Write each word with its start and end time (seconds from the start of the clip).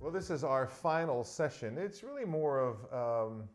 Well, 0.00 0.10
this 0.10 0.30
is 0.30 0.42
our 0.44 0.66
final 0.66 1.22
session. 1.24 1.78
It's 1.78 2.02
really 2.02 2.24
more 2.24 2.58
of 2.68 2.76
um, 2.92 3.48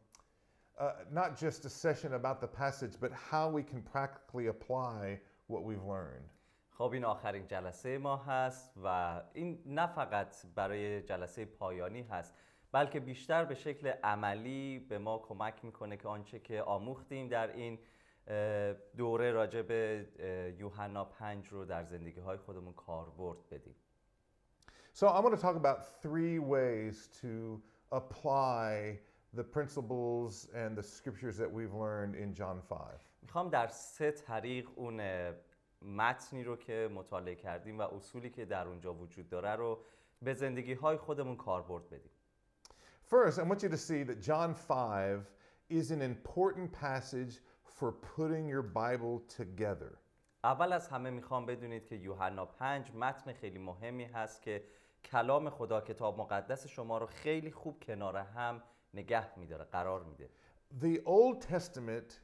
uh, 0.80 0.92
not 1.12 1.38
just 1.38 1.66
a 1.66 1.70
session 1.70 2.14
about 2.14 2.40
the 2.40 2.48
passage, 2.48 2.94
but 3.00 3.12
how 3.12 3.50
we 3.50 3.64
can 3.64 3.82
practically 3.82 4.48
apply 4.48 5.20
what 5.48 5.64
we've 5.64 5.84
learned. 5.84 6.30
خب 6.78 6.92
این 6.94 7.06
آخرین 7.06 7.48
جلسه 7.48 7.98
ما 7.98 8.18
هست 8.18 8.74
و 8.84 9.22
این 9.34 9.64
نه 9.66 9.88
فقط 9.88 10.36
برای 10.56 11.02
جلسه 11.02 11.46
پایانی 11.46 12.02
هست 12.02 12.34
بلکه 12.72 13.00
بیشتر 13.00 13.46
به 13.46 13.56
شکل 13.56 13.88
عملی 14.04 14.80
به 14.80 14.98
ما 14.98 15.18
کمک 15.18 15.66
میکنه 15.66 15.98
که 15.98 16.08
آنچه 16.08 16.40
که 16.40 16.62
آموختیم 16.62 17.28
در 17.28 17.54
این 17.54 17.80
دوره 18.98 19.32
راجع 19.32 19.62
به 19.62 20.08
یوحنا 20.60 21.06
پنج 21.06 21.48
رو 21.48 21.66
در 21.66 21.84
زندگی 21.84 22.20
های 22.20 22.38
خودمون 22.38 22.74
کاربرد 22.74 23.50
بدیم 23.52 23.76
So 24.94 25.08
I 25.08 25.20
want 25.20 25.36
to 25.36 25.42
talk 25.42 25.56
about 25.56 26.02
three 26.02 26.40
ways 26.40 27.10
to 27.22 27.62
apply 27.92 29.00
the 29.34 29.44
principles 29.44 30.48
and 30.56 30.76
the 30.76 30.84
scriptures 30.84 31.38
that 31.38 31.52
we've 31.52 31.74
learned 31.74 32.16
in 32.16 32.34
John 32.34 32.62
5. 32.62 32.80
میخوام 33.22 33.50
در 33.50 33.68
سه 33.68 34.12
طریق 34.12 34.70
اون 34.76 35.02
متنی 35.82 36.44
رو 36.44 36.56
که 36.56 36.90
مطالعه 36.96 37.36
کردیم 37.36 37.80
و 37.80 37.82
اصولی 37.82 38.30
که 38.30 38.46
در 38.46 38.68
اونجا 38.68 38.94
وجود 38.94 39.30
داره 39.30 39.56
رو 39.56 39.80
به 40.22 40.34
زندگی 40.34 40.74
های 40.74 40.98
خودمون 40.98 41.36
کاربرد 41.36 41.90
بدیم. 41.90 42.12
First, 43.10 43.40
I 43.40 43.44
want 43.44 43.64
you 43.64 43.70
to 43.70 43.78
see 43.78 44.04
that 44.04 44.22
John 44.22 44.54
5 44.54 45.26
is 45.70 45.92
an 45.92 46.02
important 46.02 46.72
passage 46.72 47.40
for 47.64 47.92
putting 47.92 48.50
your 48.50 48.64
Bible 48.64 49.22
together. 49.38 49.98
اول 50.44 50.74
از 50.74 50.88
همه 50.90 51.10
میخوام 51.10 51.46
بدونید 51.46 51.86
که 51.86 51.96
یوحنا 51.96 52.46
5 52.46 52.92
متن 52.92 53.34
خیلی 53.34 53.60
مهمی 53.60 54.04
هست 54.04 54.42
که 54.42 54.64
کلام 55.06 55.50
خدا 55.50 55.82
کتاب 55.82 56.20
مقدس 56.20 56.68
شما 56.68 56.98
رو 56.98 57.06
خیلی 57.06 57.52
خوب 57.52 57.84
کنار 57.84 58.18
هم 58.18 58.64
نگه 58.94 59.40
میداره 59.40 59.64
قرار 59.64 60.04
میده 60.04 60.30
The 60.82 61.02
Old 61.06 61.42
Testament 61.42 62.20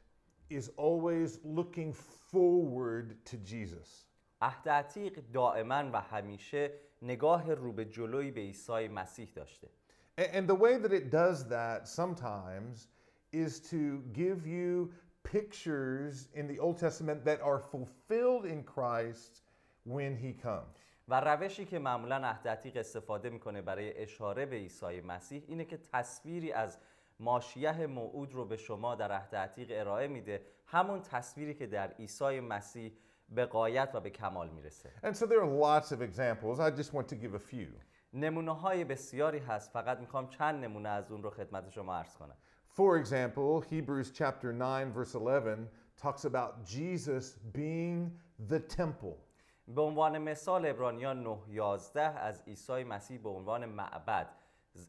is 0.49 0.69
always 0.77 1.39
looking 1.43 1.93
forward 2.31 3.15
to 3.25 3.37
Jesus. 3.37 4.05
عهد 4.41 4.69
عتیق 4.69 5.23
دائما 5.33 5.89
و 5.93 6.01
همیشه 6.01 6.71
نگاه 7.01 7.53
رو 7.53 7.71
به 7.71 7.85
جلوی 7.85 8.31
به 8.31 8.41
عیسی 8.41 8.87
مسیح 8.87 9.29
داشته 9.35 9.69
And 10.17 10.47
the 10.47 10.55
way 10.55 10.77
that 10.77 10.93
it 10.93 11.09
does 11.09 11.47
that 11.49 11.87
sometimes 11.87 12.87
is 13.31 13.59
to 13.71 14.03
give 14.13 14.45
you 14.45 14.91
pictures 15.23 16.27
in 16.35 16.47
the 16.47 16.59
Old 16.59 16.77
Testament 16.77 17.25
that 17.25 17.41
are 17.41 17.59
fulfilled 17.59 18.45
in 18.45 18.63
Christ 18.63 19.41
when 19.85 20.15
he 20.15 20.33
comes. 20.33 20.77
و 21.08 21.20
روشی 21.20 21.64
که 21.64 21.78
معمولا 21.78 22.16
عهد 22.16 22.48
عتیق 22.48 22.76
استفاده 22.76 23.30
می‌کنه 23.30 23.62
برای 23.62 24.02
اشاره 24.02 24.46
به 24.46 24.56
عیسی 24.56 25.00
مسیح 25.00 25.44
اینه 25.46 25.64
که 25.64 25.78
تصویری 25.92 26.52
از 26.52 26.78
ماشیه 27.20 27.86
موعود 27.86 28.34
رو 28.34 28.44
به 28.44 28.56
شما 28.56 28.94
در 28.94 29.12
عهد 29.12 29.34
عتیق 29.34 29.68
ارائه 29.72 30.08
میده 30.08 30.42
همون 30.66 31.02
تصویری 31.02 31.54
که 31.54 31.66
در 31.66 31.92
عیسی 31.92 32.40
مسیح 32.40 32.92
به 33.28 33.46
قایت 33.46 33.90
و 33.94 34.00
به 34.00 34.10
کمال 34.10 34.48
می‌رسه 34.50 34.90
And 35.02 35.16
so 35.16 35.26
there 35.26 35.40
are 35.40 35.80
lots 35.80 35.92
of 35.92 36.02
examples. 36.02 36.60
I 36.60 36.70
just 36.70 36.92
want 36.92 37.08
to 37.08 37.16
give 37.16 37.34
a 37.34 37.52
few. 37.52 37.68
نمونه 38.12 38.54
های 38.54 38.84
بسیاری 38.84 39.38
هست 39.38 39.72
فقط 39.72 39.98
می‌خوام 39.98 40.28
چند 40.28 40.64
نمونه 40.64 40.88
از 40.88 41.12
اون 41.12 41.22
رو 41.22 41.30
خدمت 41.30 41.68
شما 41.68 41.94
عرض 41.96 42.16
کنم 42.16 42.36
For 42.76 42.96
example, 43.02 43.62
Hebrews 43.70 44.12
chapter 44.12 44.52
9 44.52 44.92
verse 44.92 45.14
11 45.14 45.68
talks 45.96 46.24
about 46.24 46.64
Jesus 46.64 47.36
being 47.52 48.12
the 48.48 48.60
temple. 48.60 49.27
به 49.67 49.81
عنوان 49.81 50.17
مثال 50.17 50.65
ابرانیان 50.65 51.23
9 51.23 51.37
11 51.49 52.01
از 52.01 52.43
عیسی 52.47 52.83
مسیح 52.83 53.17
به 53.17 53.29
عنوان 53.29 53.65
معبد 53.65 54.29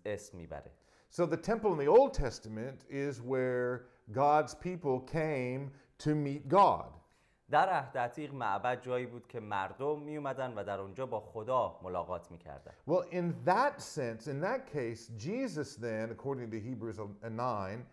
اسم 0.05 0.37
میبره 0.37 0.71
So 1.11 1.27
the 1.27 1.37
temple 1.37 1.73
in 1.73 1.79
the 1.79 1.87
Old 1.87 2.13
Testament 2.13 2.85
is 2.91 3.21
where 3.21 3.87
God's 4.11 4.53
people 4.53 4.99
came 5.01 5.71
to 5.99 6.15
meet 6.15 6.49
God. 6.49 6.87
در 7.51 7.69
عهد 7.69 7.99
عتیق 7.99 8.35
معبد 8.35 8.83
جایی 8.83 9.07
بود 9.07 9.27
که 9.27 9.41
مردم 9.41 10.01
می 10.01 10.17
اومدن 10.17 10.55
و 10.55 10.65
در 10.65 10.81
اونجا 10.81 11.07
با 11.07 11.21
خدا 11.21 11.81
ملاقات 11.83 12.31
میکردن 12.31 12.73
Well, 12.87 13.05
in 13.11 13.35
that 13.45 13.83
sense, 13.83 14.27
in 14.29 14.41
that 14.41 14.67
case, 14.67 15.11
Jesus 15.17 15.77
then, 15.77 16.11
according 16.11 16.51
to 16.51 16.61
Hebrews 16.61 16.99
9, 17.23 17.87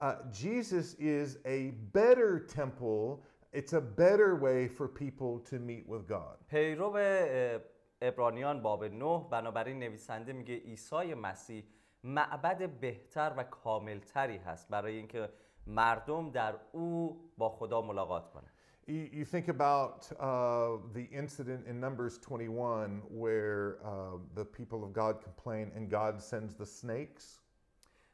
uh, 0.00 0.14
Jesus 0.30 0.94
is 0.94 1.38
a 1.44 1.70
better 1.92 2.38
temple. 2.38 3.22
It's 3.52 3.72
a 3.72 3.80
better 3.80 4.36
way 4.36 4.68
for 4.68 4.86
people 4.88 5.38
to 5.50 5.56
meet 5.58 5.86
with 5.88 6.06
God. 6.08 6.36
پیرو 6.48 6.96
اه، 6.96 7.60
ابرانیان 8.02 8.62
باب 8.62 8.84
9 8.84 9.26
بنابراین 9.30 9.78
نویسنده 9.78 10.32
میگه 10.32 10.54
عیسی 10.54 11.14
مسیح 11.14 11.64
معبد 12.04 12.80
بهتر 12.80 13.34
و 13.36 13.42
کاملتری 13.44 14.36
هست 14.36 14.68
برای 14.68 14.96
اینکه 14.96 15.28
مردم 15.66 16.30
در 16.30 16.54
او 16.72 17.20
با 17.38 17.48
خدا 17.48 17.82
ملاقات 17.82 18.30
کنن 18.30 18.48
You, 18.88 19.06
you 19.20 19.24
think 19.26 19.48
about 19.48 20.10
uh, 20.18 20.78
the 20.94 21.06
incident 21.12 21.66
in 21.66 21.78
Numbers 21.78 22.16
21 22.18 23.02
where 23.10 23.76
uh, 23.84 24.16
the 24.34 24.46
people 24.46 24.82
of 24.82 24.94
God 24.94 25.22
complain 25.22 25.70
and 25.76 25.90
God 25.90 26.22
sends 26.22 26.54
the 26.54 26.66
snakes. 26.66 27.40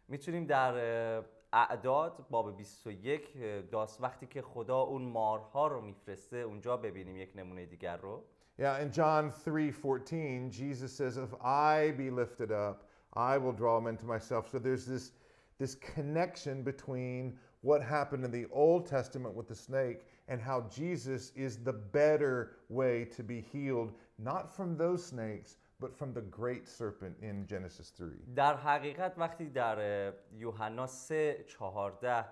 میتونیم 0.08 0.46
در 0.46 0.74
اه، 1.18 1.24
اعداد 1.52 2.26
باب 2.30 2.56
21 2.56 3.36
اه، 3.36 3.62
داست 3.62 4.00
وقتی 4.00 4.26
که 4.26 4.42
خدا 4.42 4.80
اون 4.80 5.02
مارها 5.02 5.66
رو 5.66 5.80
میفرسته 5.80 6.36
اونجا 6.36 6.76
ببینیم 6.76 7.16
یک 7.16 7.32
نمونه 7.36 7.66
دیگر 7.66 7.96
رو 7.96 8.24
Yeah, 8.56 8.78
in 8.78 8.92
John 8.92 9.32
3:14, 9.32 10.48
Jesus 10.48 10.92
says, 10.92 11.16
"If 11.16 11.34
I 11.42 11.90
be 11.90 12.08
lifted 12.08 12.52
up, 12.52 12.84
I 13.16 13.36
will 13.36 13.52
draw 13.52 13.80
men 13.80 13.96
to 13.96 14.06
myself." 14.06 14.48
So 14.48 14.58
there's 14.60 14.86
this 14.86 15.12
this 15.58 15.74
connection 15.94 16.62
between 16.62 17.38
what 17.62 17.82
happened 17.82 18.24
in 18.24 18.30
the 18.30 18.46
Old 18.52 18.86
Testament 18.86 19.34
with 19.34 19.48
the 19.48 19.54
snake 19.54 20.00
and 20.28 20.40
how 20.40 20.62
Jesus 20.68 21.32
is 21.34 21.52
the 21.58 21.72
better 21.72 22.56
way 22.68 23.04
to 23.16 23.22
be 23.22 23.40
healed, 23.40 23.92
not 24.18 24.54
from 24.54 24.76
those 24.76 25.04
snakes, 25.04 25.56
but 25.79 25.95
from 25.97 26.13
the 26.13 26.21
great 26.21 26.67
serpent 26.67 27.15
in 27.21 27.45
Genesis 27.47 27.91
3. 27.97 28.33
در 28.35 28.55
حقیقت 28.55 29.13
وقتی 29.17 29.49
در 29.49 30.13
یوحنا 30.31 30.87
3 30.87 31.45
14 31.47 32.25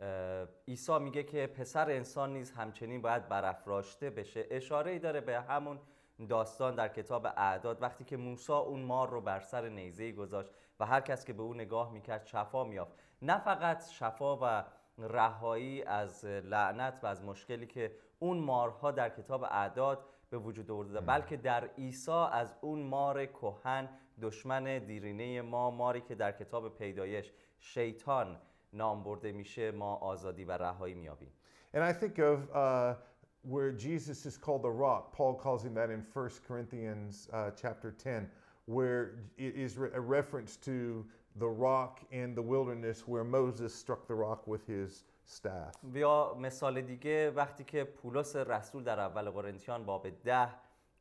اه، 0.00 0.48
عیسی 0.68 0.98
میگه 0.98 1.22
که 1.22 1.46
پسر 1.46 1.90
انسان 1.90 2.32
نیز 2.32 2.50
همچنین 2.50 3.02
باید 3.02 3.28
برافراشته 3.28 4.10
بشه 4.10 4.46
اشاره 4.50 4.90
ای 4.90 4.98
داره 4.98 5.20
به 5.20 5.40
همون 5.40 5.80
داستان 6.28 6.74
در 6.74 6.88
کتاب 6.88 7.26
اعداد 7.26 7.82
وقتی 7.82 8.04
که 8.04 8.16
موسی 8.16 8.52
اون 8.52 8.82
مار 8.82 9.10
رو 9.10 9.20
بر 9.20 9.40
سر 9.40 9.68
نیزه 9.68 10.12
گذاشت 10.12 10.50
و 10.80 10.86
هر 10.86 11.00
کس 11.00 11.24
که 11.24 11.32
به 11.32 11.42
او 11.42 11.54
نگاه 11.54 11.92
می‌کرد 11.92 12.26
شفا 12.26 12.64
میافت 12.64 12.92
نه 13.22 13.38
فقط 13.38 13.88
شفا 13.88 14.36
و 14.36 14.64
رهایی 14.98 15.82
از 15.82 16.24
لعنت 16.24 17.00
و 17.02 17.06
از 17.06 17.22
مشکلی 17.22 17.66
که 17.66 17.92
اون 18.18 18.38
مارها 18.38 18.90
در 18.90 19.08
کتاب 19.08 19.44
اعداد 19.44 20.04
به 20.32 20.38
وجود 20.38 20.70
آورده 20.70 21.00
بلکه 21.00 21.36
در 21.36 21.64
عیسی 21.64 22.26
از 22.32 22.54
اون 22.60 22.82
مار 22.82 23.26
کهن 23.26 23.88
دشمن 24.22 24.78
دیرینه 24.78 25.42
ما 25.42 25.70
ماری 25.70 26.00
که 26.00 26.14
در 26.14 26.32
کتاب 26.32 26.74
پیدایش 26.78 27.32
شیطان 27.58 28.36
نام 28.72 29.02
برده 29.02 29.32
میشه 29.32 29.70
ما 29.70 29.94
آزادی 29.94 30.44
و 30.44 30.52
رهایی 30.52 30.94
میابیم 30.94 31.32
And 31.74 31.82
I 31.82 31.92
think 31.92 32.18
of 32.18 32.38
uh, 32.54 32.94
where 33.42 33.72
Jesus 33.72 34.26
is 34.26 34.36
called 34.36 34.62
the 34.62 34.76
rock. 34.86 35.02
Paul 35.16 35.34
calls 35.34 35.64
him 35.64 35.74
that 35.74 35.90
in 35.90 36.04
1 36.14 36.30
Corinthians 36.46 37.28
uh, 37.32 37.50
chapter 37.62 37.90
10, 37.92 38.28
where 38.66 39.00
it 39.38 39.54
is 39.56 39.78
a 39.78 40.00
reference 40.18 40.56
to 40.56 41.04
the 41.36 41.48
rock 41.48 42.00
in 42.10 42.34
the 42.34 42.42
wilderness 42.42 43.08
where 43.08 43.24
Moses 43.24 43.74
struck 43.74 44.06
the 44.06 44.14
rock 44.14 44.46
with 44.46 44.66
his 44.66 45.04
staff. 45.26 45.94
یا 45.94 46.36
مثال 46.40 46.80
دیگه 46.80 47.30
وقتی 47.30 47.64
که 47.64 47.84
پولس 47.84 48.36
رسول 48.36 48.84
در 48.84 49.00
اول 49.00 49.30
قرنتیان 49.30 49.84
باب 49.84 50.06
ده 50.24 50.48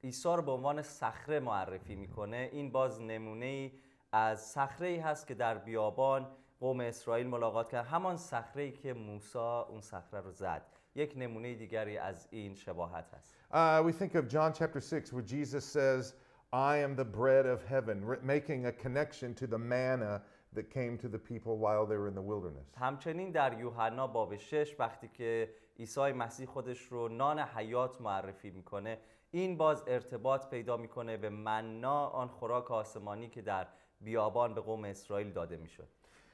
عیسی 0.04 0.30
رو 0.30 0.42
به 0.42 0.52
عنوان 0.52 0.82
صخره 0.82 1.40
معرفی 1.40 1.96
می‌کنه 1.96 2.50
این 2.52 2.72
باز 2.72 3.02
نمونه 3.02 3.46
ای 3.46 3.72
از 4.12 4.42
صخره 4.42 4.88
ای 4.88 4.98
هست 4.98 5.28
که 5.28 5.34
در 5.34 5.58
بیابان 5.58 6.28
قوم 6.60 6.80
اسرائیل 6.80 7.28
ملاقات 7.28 7.70
کرد. 7.70 7.86
همان 7.86 8.18
صخره 8.18 8.64
ای 8.64 8.72
که 8.72 8.94
موسی 8.94 9.40
اون 9.70 9.82
صخره 9.82 10.22
رو 10.22 10.32
زد. 10.32 10.62
یک 10.96 11.14
نمونه 11.18 11.54
دیگری 11.56 11.98
از 11.98 12.28
این 12.32 12.56
شباهت 12.56 13.06
هست. 13.14 13.36
Uh, 13.52 13.84
we 13.84 13.92
think 13.92 14.16
of 14.16 14.28
John 14.28 14.54
chapter 14.54 14.82
6, 14.82 15.14
where 15.14 15.22
Jesus 15.22 15.66
says, 15.66 16.14
I 16.54 16.78
am 16.78 16.96
the 16.96 17.06
bread 17.06 17.46
of 17.46 17.64
heaven, 17.64 18.18
making 18.22 18.66
a 18.66 18.72
connection 18.72 19.34
to 19.36 19.48
the 19.48 19.58
manna 19.58 20.22
that 20.55 20.71
came 20.71 20.97
to 20.99 21.09
the 21.09 21.19
people 21.19 21.59
while 21.59 21.87
they 21.87 21.97
were 21.97 22.09
in 22.09 22.15
the 22.15 22.23
wilderness. 22.23 22.67
همچنین 22.77 23.31
در 23.31 23.59
یوحنا 23.61 24.07
باب 24.07 24.37
6 24.37 24.77
وقتی 24.79 25.09
که 25.09 25.51
عیسی 25.79 26.13
مسیح 26.13 26.47
خودش 26.47 26.81
رو 26.81 27.09
نان 27.09 27.39
حیات 27.39 28.01
معرفی 28.01 28.51
میکنه 28.51 28.99
این 29.31 29.57
باز 29.57 29.83
ارتباط 29.87 30.49
پیدا 30.51 30.77
میکنه 30.77 31.17
به 31.17 31.31
منا 31.31 32.07
آن 32.07 32.29
خوراک 32.29 32.71
آسمانی 32.71 33.29
که 33.29 33.43
در 33.43 33.67
بیابان 34.01 34.55
به 34.55 34.61
قوم 34.61 34.85
اسرائیل 34.85 35.33
داده 35.33 35.57
میشد 35.57 35.89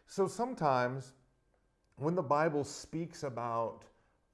So 0.06 0.26
sometimes 0.26 1.14
when 1.97 2.14
the 2.14 2.23
Bible 2.23 2.64
speaks 2.64 3.25
about, 3.25 3.85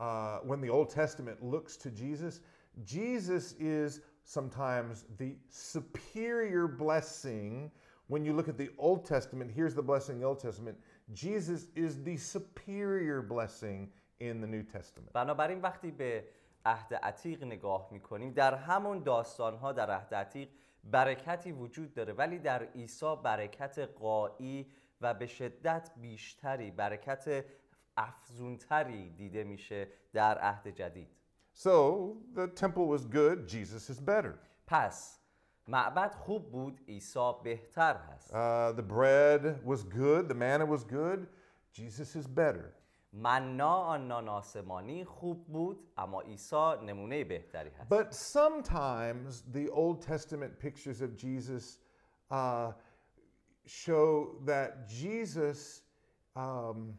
uh, 0.00 0.38
when 0.38 0.60
the 0.60 0.70
Old 0.70 0.90
Testament 0.90 1.42
looks 1.42 1.76
to 1.76 1.90
Jesus, 1.90 2.40
Jesus 2.84 3.52
is 3.58 4.00
sometimes 4.24 5.04
the 5.18 5.36
superior 5.48 6.66
blessing. 6.66 7.70
When 8.08 8.24
you 8.24 8.32
look 8.32 8.48
at 8.48 8.56
the 8.56 8.70
Old 8.78 9.04
Testament, 9.04 9.50
here's 9.50 9.74
the 9.74 9.82
blessing 9.82 10.14
in 10.16 10.20
the 10.20 10.26
Old 10.26 10.40
Testament. 10.40 10.78
Jesus 11.12 11.66
is 11.74 12.02
the 12.02 12.16
superior 12.16 13.22
blessing 13.22 13.90
in 14.20 14.40
the 14.40 14.46
New 14.46 14.62
Testament. 14.62 15.12
بنابراین 15.12 15.60
وقتی 15.60 15.90
به 15.90 16.24
عهد 16.64 16.94
عتیق 16.94 17.44
نگاه 17.44 17.88
میکنیم 17.92 18.32
در 18.32 18.54
همون 18.54 19.02
داستان 19.02 19.56
ها 19.56 19.72
در 19.72 19.90
عهد 19.90 20.14
عتیق 20.14 20.48
برکتی 20.84 21.52
وجود 21.52 21.94
داره 21.94 22.12
ولی 22.12 22.38
در 22.38 22.62
عیسی 22.62 23.16
برکت 23.24 23.78
قایی 23.78 24.66
و 25.00 25.14
به 25.14 25.26
شدت 25.26 25.90
بیشتری 25.96 26.70
برکت 26.70 27.44
افزونتری 27.96 29.10
دیده 29.10 29.44
میشه 29.44 29.88
در 30.12 30.38
عهد 30.38 30.68
جدید 30.68 31.08
So 31.54 32.16
the 32.34 32.46
temple 32.46 32.86
was 32.86 33.04
good, 33.04 33.48
Jesus 33.48 33.90
is 33.90 34.00
better. 34.00 34.38
پس 34.66 35.18
معبد 35.68 36.14
خوب 36.14 36.50
بود 36.50 36.80
عیسی 36.88 37.32
بهتر 37.44 37.96
هست 37.96 38.30
Uh, 38.32 38.72
the 38.72 38.82
bread 38.82 39.64
was 39.64 39.82
good, 39.82 40.28
the 40.28 40.34
manna 40.34 40.66
was 40.66 40.84
good, 40.84 41.26
Jesus 41.72 42.16
is 42.16 42.26
better. 42.26 42.74
منا 43.12 43.74
آن 43.74 44.08
نان 44.08 44.28
آسمانی 44.28 45.04
خوب 45.04 45.46
بود 45.46 45.88
اما 45.98 46.20
عیسی 46.20 46.74
نمونه 46.86 47.24
بهتری 47.24 47.70
هست 47.70 47.90
But 47.90 48.14
sometimes 48.14 49.42
the 49.52 49.68
Old 49.70 50.02
Testament 50.02 50.58
pictures 50.58 51.00
of 51.00 51.16
Jesus 51.16 51.78
uh, 52.30 52.72
show 53.66 54.36
that 54.46 54.88
Jesus, 54.88 55.82
um, 56.36 56.98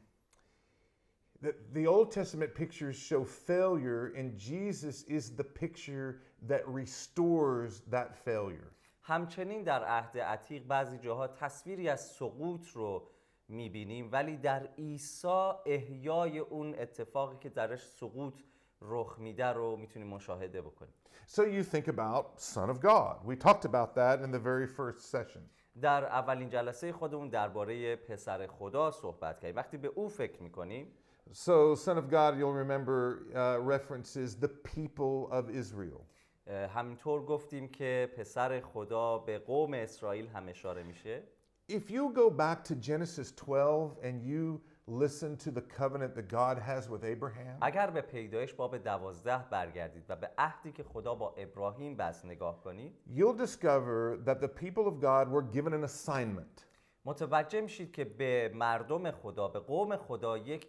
that 1.42 1.56
the 1.74 1.86
Old 1.88 2.12
Testament 2.12 2.54
pictures 2.56 2.96
show 2.96 3.24
failure, 3.24 4.08
and 4.18 4.38
Jesus 4.38 5.04
is 5.04 5.36
the 5.36 5.44
picture 5.44 6.22
that 6.48 6.62
restores 6.68 7.82
that 7.92 8.16
failure. 8.26 8.72
همچنین 9.02 9.64
در 9.64 9.84
عهد 9.84 10.18
عتیق 10.18 10.64
بعضی 10.68 10.98
جاها 10.98 11.28
تصویری 11.28 11.90
از 11.90 12.08
سقوط 12.08 12.68
رو 12.68 13.08
میبینیم 13.48 14.10
ولی 14.12 14.38
در 14.38 14.70
عیسی 14.78 15.52
احیای 15.66 16.40
اون 16.40 16.76
اتفاقی 16.80 17.38
که 17.38 17.50
درش 17.50 17.84
سقوط 17.84 18.34
رخ 18.82 19.20
میده 19.20 19.46
رو 19.46 19.76
میتونیم 19.78 20.08
مشاهده 20.08 20.62
بکنیم 20.62 20.94
So 21.28 21.42
you 21.42 21.64
think 21.64 21.88
about 21.88 22.42
Son 22.42 22.70
of 22.70 22.80
God. 22.82 23.16
We 23.24 23.36
talked 23.36 23.66
about 23.66 23.94
that 23.96 24.22
in 24.22 24.32
the 24.32 24.40
very 24.40 24.68
first 24.68 25.12
session. 25.12 25.42
در 25.82 26.06
اولین 26.06 26.50
جلسه 26.50 26.92
خودمون 26.94 27.30
درباره 27.30 27.96
پسر 27.96 28.48
خدا 28.48 28.92
صحبت 28.92 29.40
کردیم 29.40 29.56
وقتی 29.56 29.78
به 29.78 29.88
او 29.88 30.10
فکر 30.10 30.44
میکنیم 30.44 30.88
So, 31.32 31.76
Son 31.76 31.98
of 31.98 32.10
God, 32.10 32.40
you'll 32.40 32.60
remember 32.66 33.28
uh, 33.36 33.60
references 33.62 34.36
the 34.36 34.48
people 34.48 35.30
of 35.32 35.52
Israel. 35.52 36.02
همینطور 36.47 37.25
گفتیم 37.25 37.69
که 37.69 38.11
پسر 38.17 38.61
خدا 38.61 39.19
به 39.19 39.39
قوم 39.39 39.75
اسرائیل 39.75 40.27
هم 40.27 40.49
اشاره 40.49 40.83
میشه 40.83 41.23
If 41.71 41.91
you 41.91 42.13
go 42.13 42.29
back 42.29 42.63
to 42.65 42.75
Genesis 42.75 43.33
12 43.33 43.97
and 44.03 44.23
you 44.23 44.61
listen 44.87 45.35
to 45.39 45.51
the 45.51 45.63
covenant 45.63 46.15
that 46.15 46.29
God 46.29 46.59
has 46.59 46.91
with 46.91 47.05
Abraham, 47.05 47.59
اگر 47.61 47.91
به 47.91 48.01
پیدایش 48.01 48.53
باب 48.53 48.79
دوازده 48.79 49.45
برگردید 49.51 50.05
و 50.09 50.17
به 50.17 50.31
عهدی 50.39 50.73
که 50.73 50.83
خدا 50.83 51.15
با 51.15 51.35
ابراهیم 51.37 51.97
بس 51.97 52.25
نگاه 52.25 52.61
کنید 52.61 52.93
you'll 53.15 53.39
discover 53.47 54.19
that 54.27 54.41
the 54.41 54.49
people 54.49 54.87
of 54.87 55.01
God 55.01 55.29
were 55.33 55.43
given 55.43 55.73
an 55.73 55.85
assignment. 55.85 56.65
متوجه 57.05 57.61
میشید 57.61 57.93
که 57.93 58.05
به 58.05 58.51
مردم 58.55 59.11
خدا 59.11 59.49
به 59.49 59.59
قوم 59.59 59.97
خدا 59.97 60.39
یک 60.39 60.69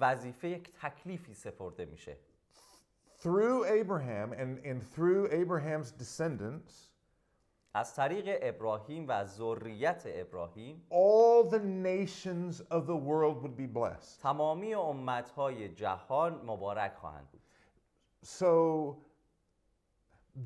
وظیفه 0.00 0.48
یک 0.48 0.72
تکلیفی 0.72 1.34
سپرده 1.34 1.84
میشه 1.84 2.16
Through 3.21 3.65
Abraham 3.65 4.33
and, 4.33 4.59
and 4.65 4.83
through 4.83 5.27
Abraham's 5.31 5.91
descendants, 5.91 6.91
از 7.73 7.95
طریق 7.95 8.37
ابراهیم 8.41 9.05
و 9.07 9.25
ذریت 9.25 10.03
ابراهیم 10.05 10.85
all 10.89 11.49
the 11.49 11.59
nations 11.59 12.61
of 12.71 12.87
the 12.87 12.95
world 12.95 13.41
would 13.41 13.57
be 13.57 13.67
blessed. 13.67 14.21
تمامی 14.21 14.73
امتهای 14.73 15.69
جهان 15.69 16.41
مبارک 16.45 16.93
خواهند 16.95 17.27
بود 17.31 17.41
So, 18.23 18.97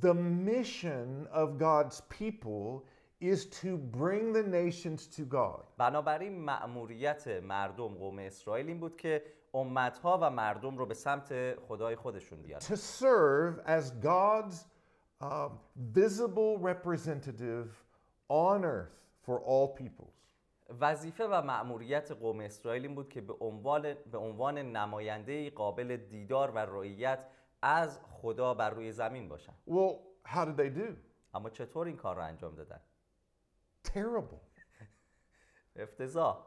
the 0.02 0.14
mission 0.14 1.28
of 1.32 1.58
God's 1.58 2.02
people 2.10 2.86
is 3.22 3.46
to 3.62 3.78
bring 3.78 4.34
the 4.34 4.44
nations 4.44 5.08
to 5.08 5.22
God. 5.22 5.64
بنابراین 5.78 6.40
مأموریت 6.40 7.28
مردم 7.28 7.88
قوم 7.88 8.20
اسرائیل 8.20 8.68
این 8.68 8.80
بود 8.80 8.98
که 8.98 9.24
امتها 9.57 10.19
و 10.23 10.31
مردم 10.31 10.79
رو 10.79 10.87
به 10.87 10.95
سمت 10.95 11.55
خدای 11.61 11.97
خودشون 11.97 12.43
بیارن 12.43 12.61
to 12.61 12.77
serve 12.77 13.67
as 13.67 13.91
God's 14.05 14.57
um, 15.23 15.51
visible 15.77 16.59
representative 16.59 17.67
on 18.29 18.65
earth 18.65 18.97
for 19.27 19.41
all 19.41 19.69
peoples. 19.83 20.13
وظیفه 20.81 21.25
و 21.27 21.43
مأموریت 21.43 22.11
قوم 22.13 22.41
اسرائیل 22.41 22.87
این 22.87 22.95
بود 22.95 23.09
که 23.09 23.21
به 23.21 23.35
عنوان 23.41 23.95
به 24.13 24.19
عنوان 24.19 24.59
نماینده 24.59 25.51
قابل 25.51 25.97
دیدار 25.97 26.51
و 26.51 26.59
رعیت 26.59 27.27
از 27.63 28.01
خدا 28.11 28.55
بر 28.55 28.71
روی 28.71 28.93
زمین 28.93 29.29
باشن 29.29 29.53
Well, 29.69 29.97
how 30.29 30.45
did 30.45 30.57
they 30.57 30.79
do? 30.79 30.93
اما 31.35 31.51
چطور 31.51 31.87
این 31.87 31.97
کار 31.97 32.17
رو 32.17 32.23
انجام 32.23 32.55
دادن 32.55 32.81
Terrible. 33.89 34.41
افتضاح 35.77 36.47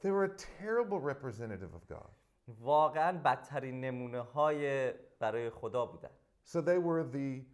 They 0.00 0.10
were 0.10 0.24
a 0.24 0.36
terrible 0.36 1.00
representative 1.00 1.74
of 1.74 1.86
God. 1.88 2.10
واقعا 2.60 3.12
بدترین 3.12 3.80
نمونه 3.80 4.20
های 4.20 4.92
برای 5.18 5.50
خدا 5.50 5.86
بودن 5.86 6.10
So 6.44 6.60
they 6.60 6.78
were 6.78 7.04
the 7.04 7.44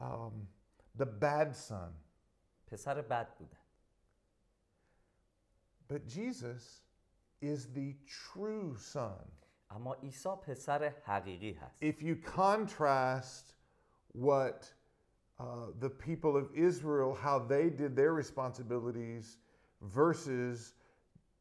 um, 0.00 0.48
the 0.98 1.06
bad 1.06 1.54
son. 1.54 1.92
پسر 2.66 3.02
بد 3.02 3.38
بودن 3.38 3.58
But 5.88 6.06
Jesus 6.06 6.82
is 7.42 7.66
the 7.74 7.94
true 8.06 8.76
son. 8.76 9.30
اما 9.70 9.94
عیسی 9.94 10.28
پسر 10.42 10.92
حقیقی 11.04 11.52
هست 11.52 11.82
If 11.82 12.02
you 12.02 12.16
contrast 12.16 13.54
what 14.12 14.72
uh, 15.38 15.44
the 15.80 15.90
people 15.90 16.36
of 16.36 16.46
Israel, 16.54 17.14
how 17.14 17.38
they 17.38 17.68
did 17.68 17.96
their 17.96 18.12
responsibilities 18.14 19.38
versus 19.82 20.74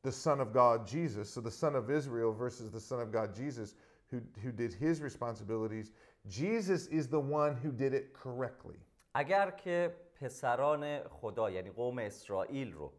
the 0.03 0.11
Son 0.11 0.39
of 0.41 0.53
God, 0.53 0.85
Jesus, 0.85 1.29
so 1.29 1.41
the 1.41 1.51
Son 1.51 1.75
of 1.75 1.89
Israel 1.89 2.33
versus 2.33 2.71
the 2.71 2.79
Son 2.79 2.99
of 2.99 3.11
God, 3.11 3.33
Jesus, 3.33 3.75
who, 4.11 4.21
who 4.41 4.51
did 4.51 4.73
his 4.73 5.01
responsibilities, 5.01 5.91
Jesus 6.27 6.87
is 6.87 7.07
the 7.07 7.19
one 7.19 7.55
who 7.55 7.71
did 7.71 7.93
it 7.93 8.13
correctly. 8.13 8.79
اگر 9.15 9.51
که 9.51 9.95
پسران 10.15 10.99
خدا 11.09 11.51
یعنی 11.51 11.69
قوم 11.71 11.99
اسرائیل 11.99 12.73
رو 12.73 12.91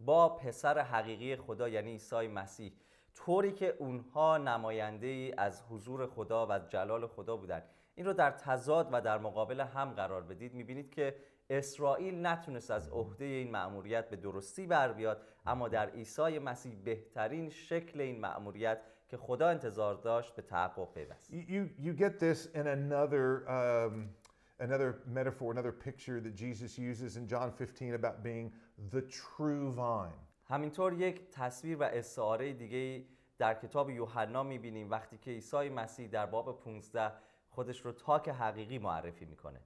با 0.00 0.28
پسر 0.28 0.78
حقیقی 0.78 1.36
خدا 1.36 1.68
یعنی 1.68 1.90
عیسی 1.90 2.28
مسیح 2.28 2.72
طوری 3.14 3.52
که 3.52 3.76
اونها 3.78 4.38
نماینده 4.38 5.06
ای 5.06 5.32
از 5.38 5.62
حضور 5.70 6.06
خدا 6.06 6.46
و 6.46 6.58
جلال 6.58 7.06
خدا 7.06 7.36
بودن 7.36 7.62
این 7.97 8.05
رو 8.05 8.13
در 8.13 8.31
تضاد 8.31 8.89
و 8.91 9.01
در 9.01 9.17
مقابل 9.17 9.61
هم 9.61 9.89
قرار 9.89 10.23
بدید. 10.23 10.53
می‌بینید 10.53 10.91
که 10.91 11.15
اسرائیل 11.49 12.25
نتونست 12.25 12.71
از 12.71 12.89
عهده 12.89 13.25
این 13.25 13.51
مأموریت 13.51 14.09
به 14.09 14.15
درستی 14.15 14.67
بر 14.67 14.93
بیاد 14.93 15.21
اما 15.45 15.67
در 15.67 15.89
عیسی 15.89 16.39
مسیح 16.39 16.75
بهترین 16.83 17.49
شکل 17.49 18.01
این 18.01 18.19
مأموریت 18.19 18.81
که 19.09 19.17
خدا 19.17 19.47
انتظار 19.49 19.95
داشت 19.95 20.35
به 20.35 20.41
تحقق 20.41 20.93
پیوست. 20.93 21.31
You, 21.31 21.69
you, 21.79 21.93
get 21.93 22.19
this 22.19 22.47
in 22.55 22.67
another, 22.67 23.49
um, 23.49 24.09
another 24.59 24.91
metaphor, 25.05 25.51
another 25.51 25.71
picture 25.71 26.19
that 26.19 26.35
Jesus 26.35 26.77
uses 26.77 27.17
in 27.17 27.27
John 27.27 27.51
15 27.51 27.95
about 27.95 28.23
being 28.23 28.51
the 28.91 29.01
true 29.01 29.71
vine. 29.71 30.27
همینطور 30.49 30.93
یک 30.93 31.31
تصویر 31.31 31.77
و 31.77 31.83
استعاره 31.83 32.53
دیگه 32.53 33.05
در 33.37 33.53
کتاب 33.53 33.89
یوحنا 33.89 34.43
می‌بینیم. 34.43 34.91
وقتی 34.91 35.17
که 35.17 35.31
عیسی 35.31 35.69
مسیح 35.69 36.07
در 36.07 36.25
باب 36.25 36.59
15 36.59 37.11
خودش 37.57 37.85
رو 37.85 37.91
تاک 37.91 38.29
حقیقی 38.29 38.79
معرفی 38.79 39.25
می‌کنه. 39.25 39.59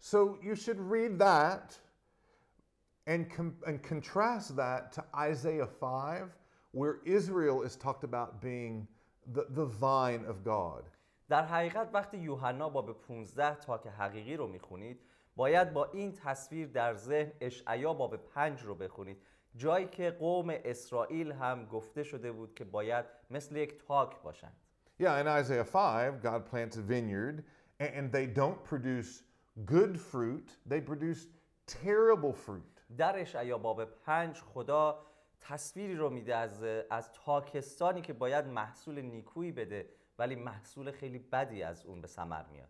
So 0.00 0.38
you 0.42 0.54
should 0.56 0.80
read 0.80 1.18
that 1.18 1.78
and, 3.06 3.22
com- 3.36 3.58
and 3.66 3.82
contrast 3.92 4.56
that 4.56 4.92
to 4.96 5.04
Isaiah 5.30 5.66
5, 5.66 6.30
where 6.72 6.96
Israel 7.04 7.58
is 7.68 7.76
talked 7.76 8.04
about 8.10 8.40
being 8.40 8.88
the, 9.34 9.44
the 9.58 9.66
vine 9.66 10.24
of 10.32 10.36
God. 10.44 10.84
در 11.28 11.44
حقیقت 11.44 11.88
وقتی 11.92 12.18
یوحنا 12.18 12.68
باب 12.68 12.92
15 12.92 13.54
تاک 13.54 13.86
حقیقی 13.86 14.36
رو 14.36 14.46
می‌خونید 14.46 15.00
باید 15.36 15.72
با 15.72 15.84
این 15.84 16.12
تصویر 16.12 16.68
در 16.68 16.94
ذهن 16.94 17.32
اشعیا 17.40 17.94
باب 17.94 18.16
5 18.16 18.62
رو 18.62 18.74
بخونید. 18.74 19.22
جایی 19.56 19.86
که 19.86 20.10
قوم 20.10 20.50
اسرائیل 20.50 21.32
هم 21.32 21.66
گفته 21.66 22.02
شده 22.02 22.32
بود 22.32 22.54
که 22.54 22.64
باید 22.64 23.04
مثل 23.30 23.56
یک 23.56 23.86
تاک 23.86 24.22
باشند. 24.22 24.56
Yeah, 24.99 25.19
in 25.19 25.27
Isaiah 25.27 25.63
5, 25.63 26.23
God 26.23 26.45
plants 26.45 26.77
a 26.77 26.81
vineyard 26.81 27.43
and, 27.79 27.89
and 27.93 28.11
they 28.11 28.25
don't 28.25 28.63
produce 28.63 29.23
good 29.65 29.99
fruit, 29.99 30.49
they 30.65 30.81
produce 30.81 31.27
terrible 31.67 32.33
fruit. 32.33 32.63
در 32.97 33.19
اشعیا 33.19 33.57
باب 33.57 33.85
5 33.85 34.41
خدا 34.41 35.05
تصویری 35.41 35.95
رو 35.95 36.09
میده 36.09 36.35
از 36.35 36.63
از 36.89 37.11
تاکستانی 37.13 38.01
که 38.01 38.13
باید 38.13 38.45
محصول 38.45 39.01
نیکویی 39.01 39.51
بده 39.51 39.89
ولی 40.19 40.35
محصول 40.35 40.91
خیلی 40.91 41.19
بدی 41.19 41.63
از 41.63 41.85
اون 41.85 42.01
به 42.01 42.07
ثمر 42.07 42.43
میاد 42.51 42.69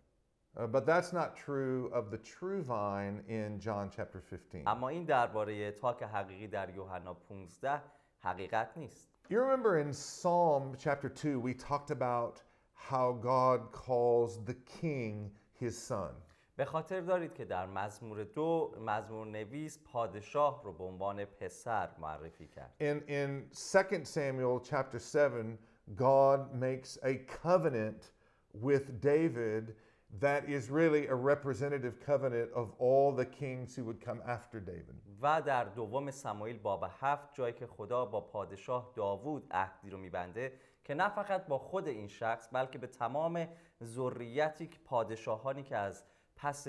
Uh, 0.57 0.65
but 0.65 0.87
that's 0.87 1.13
not 1.13 1.37
true 1.37 1.87
of 1.93 2.09
the 2.09 2.17
true 2.17 2.63
vine 2.63 3.21
in 3.27 3.59
John 3.59 3.91
chapter 3.95 4.19
15. 4.19 4.63
اما 4.67 4.89
این 4.89 5.05
درباره 5.05 5.71
تاک 5.71 6.03
حقیقی 6.03 6.47
در 6.47 6.69
یوحنا 6.69 7.13
15 7.13 7.81
حقیقت 8.19 8.77
نیست 8.77 9.09
You 9.31 9.41
remember 9.41 9.79
in 9.79 9.91
Psalm 9.93 10.75
chapter 10.79 11.09
2, 11.09 11.39
we 11.39 11.53
talked 11.53 11.91
about 11.91 12.41
how 12.73 13.11
God 13.21 13.71
calls 13.71 14.39
the 14.45 14.53
king 14.81 15.31
his 15.59 15.77
son. 15.77 16.13
به 16.57 16.65
خاطر 16.65 17.01
دارید 17.01 17.33
که 17.33 17.45
در 17.45 17.65
مزمور 17.65 18.23
دو 18.23 18.75
مزمور 18.81 19.27
نویس 19.27 19.79
پادشاه 19.83 20.61
رو 20.63 20.73
به 20.73 20.83
عنوان 20.83 21.25
پسر 21.25 21.89
معرفی 21.99 22.47
کرد 22.47 22.73
In, 22.79 23.01
in 23.09 23.49
2 23.51 24.05
Samuel 24.05 24.59
chapter 24.59 24.99
7, 24.99 25.59
God 25.95 26.53
makes 26.53 26.97
a 27.03 27.15
covenant 27.43 28.11
with 28.53 29.01
David 29.01 29.75
that 30.20 30.48
is 30.48 30.70
really 30.70 31.06
a 31.06 31.14
representative 31.14 31.94
covenant 32.06 32.50
of 32.54 32.72
all 32.78 33.12
the 33.12 33.24
kings 33.24 33.74
who 33.74 33.84
would 33.84 34.00
come 34.00 34.20
after 34.26 34.60
David. 34.60 34.94
و 35.22 35.42
در 35.42 35.64
دوم 35.64 36.10
سمایل 36.10 36.58
باب 36.58 36.84
هفت 37.00 37.34
جایی 37.34 37.52
که 37.52 37.66
خدا 37.66 38.04
با 38.04 38.20
پادشاه 38.20 38.92
داوود 38.96 39.46
عهدی 39.50 39.90
رو 39.90 39.98
میبنده 39.98 40.52
که 40.84 40.94
نه 40.94 41.08
فقط 41.08 41.46
با 41.46 41.58
خود 41.58 41.88
این 41.88 42.08
شخص 42.08 42.48
بلکه 42.52 42.78
به 42.78 42.86
تمام 42.86 43.48
ذریتی 43.82 44.66
که 44.66 44.78
پادشاهانی 44.84 45.62
که 45.62 45.76
از 45.76 46.04
پس 46.36 46.68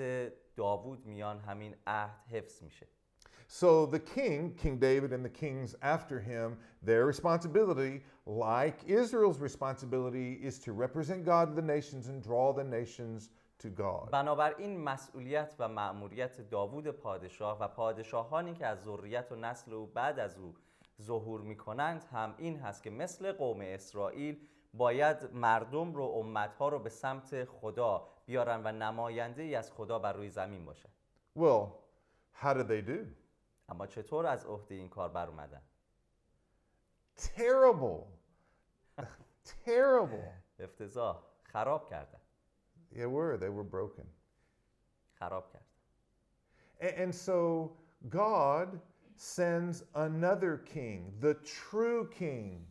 داوود 0.56 1.06
میان 1.06 1.38
همین 1.38 1.76
عهد 1.86 2.24
حفظ 2.30 2.62
میشه 2.62 2.86
So 3.47 3.87
the 3.87 3.99
king, 3.99 4.53
King 4.61 4.77
David, 4.77 5.11
and 5.11 5.25
the 5.25 5.29
kings 5.29 5.75
after 5.81 6.19
him, 6.19 6.57
their 6.83 7.07
responsibility, 7.07 8.03
like 8.27 8.77
Israel's 8.87 9.39
responsibility, 9.39 10.33
is 10.33 10.59
to 10.59 10.71
represent 10.71 11.25
God 11.25 11.45
to 11.49 11.55
the 11.55 11.67
nations 11.75 12.09
and 12.09 12.21
draw 12.21 12.53
the 12.53 12.63
nations 12.63 13.29
to 13.59 13.69
God. 13.69 14.09
بنابراین 14.11 14.83
مسئولیت 14.83 15.55
و 15.59 15.67
مأموریت 15.67 16.49
داوود 16.49 16.87
پادشاه 16.87 17.59
و 17.59 17.67
پادشاهانی 17.67 18.53
که 18.53 18.65
از 18.65 18.83
ذریت 18.83 19.31
و 19.31 19.35
نسل 19.35 19.73
او 19.73 19.85
بعد 19.85 20.19
از 20.19 20.37
او 20.37 20.55
ظهور 21.01 21.41
میکنند 21.41 22.03
هم 22.11 22.35
این 22.37 22.59
هست 22.59 22.83
که 22.83 22.89
مثل 22.89 23.31
قوم 23.31 23.61
اسرائیل 23.61 24.37
باید 24.73 25.17
مردم 25.33 25.93
رو 25.93 26.03
امتها 26.03 26.69
رو 26.69 26.79
به 26.79 26.89
سمت 26.89 27.45
خدا 27.45 28.07
بیارن 28.25 28.61
و 28.63 28.71
نماینده 28.71 29.41
ای 29.41 29.55
از 29.55 29.71
خدا 29.71 29.99
بر 29.99 30.13
روی 30.13 30.29
زمین 30.29 30.65
باشن 30.65 30.89
Well, 31.37 31.61
how 32.33 32.53
did 32.53 32.67
they 32.67 32.81
do? 32.81 33.05
اما 33.68 33.86
چطور 33.86 34.26
از 34.26 34.44
عهده 34.46 34.74
این 34.74 34.88
کار 34.88 35.08
بر 35.08 35.28
اومدن 35.28 35.62
Terrible. 37.16 38.06
Terrible. 39.66 40.30
افتضاح 40.58 41.22
خراب 41.42 41.86
کردن 41.90 42.18
Yeah, 42.92 43.06
were. 43.06 43.36
They 43.38 43.48
were 43.50 43.64
broken. 43.64 44.06
خراب 45.18 45.52
کردن 45.52 45.64
A- 46.80 46.98
And 47.04 47.14
so 47.14 47.70
God 48.10 48.80
sends 49.16 49.84
another 49.94 50.58
king, 50.58 51.12
the 51.20 51.34
true 51.34 52.08
king, 52.10 52.66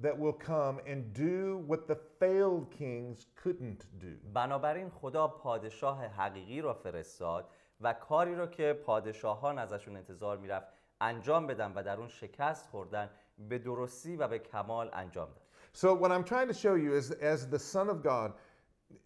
that 0.00 0.16
will 0.16 0.32
come 0.32 0.78
and 0.86 1.12
do 1.12 1.58
what 1.70 1.86
the 1.88 1.96
failed 2.20 2.70
kings 2.70 3.26
couldn't 3.42 3.86
do. 4.00 4.30
بنابراین 4.34 4.90
خدا 4.90 5.28
پادشاه 5.28 6.04
حقیقی 6.06 6.60
را 6.60 6.74
فرستاد 6.74 7.50
و 7.81 7.93
کاری 7.93 8.35
را 8.35 8.47
که 8.47 8.73
پادشاهان 8.73 9.59
ازشون 9.59 9.95
انتظار 9.95 10.37
میرفت 10.37 10.67
انجام 11.01 11.47
بدن 11.47 11.73
و 11.75 11.83
در 11.83 11.97
اون 11.97 12.07
شکست 12.07 12.67
خوردن 12.67 13.09
به 13.49 13.57
درستی 13.57 14.15
و 14.15 14.27
به 14.27 14.39
کمال 14.39 14.89
انجام 14.93 15.27
داد 15.27 15.43
So, 15.75 15.93
what 15.95 16.11
I'm 16.11 16.23
trying 16.23 16.47
to 16.47 16.53
show 16.53 16.75
you 16.75 16.93
is 16.93 17.09
as 17.33 17.47
the 17.47 17.57
Son 17.57 17.89
of 17.89 18.03
God, 18.03 18.33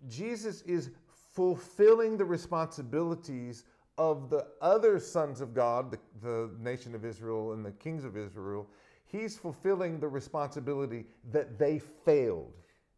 Jesus 0.10 0.62
is 0.64 0.92
fulfilling 1.38 2.18
the 2.18 2.26
responsibilities 2.26 3.64
of 3.98 4.30
the 4.30 4.46
other 4.62 5.00
sons 5.00 5.40
of 5.42 5.54
God, 5.54 5.92
the, 5.92 6.00
the 6.22 6.50
nation 6.60 6.94
of 6.94 7.06
Israel 7.06 7.54
and 7.54 7.66
the 7.66 7.72
kings 7.72 8.04
of 8.04 8.18
Israel. 8.18 8.68
He's 9.06 9.38
fulfilling 9.38 10.00
the 10.00 10.10
responsibility 10.10 11.06
that 11.32 11.58
they 11.58 11.80
failed. 11.80 12.54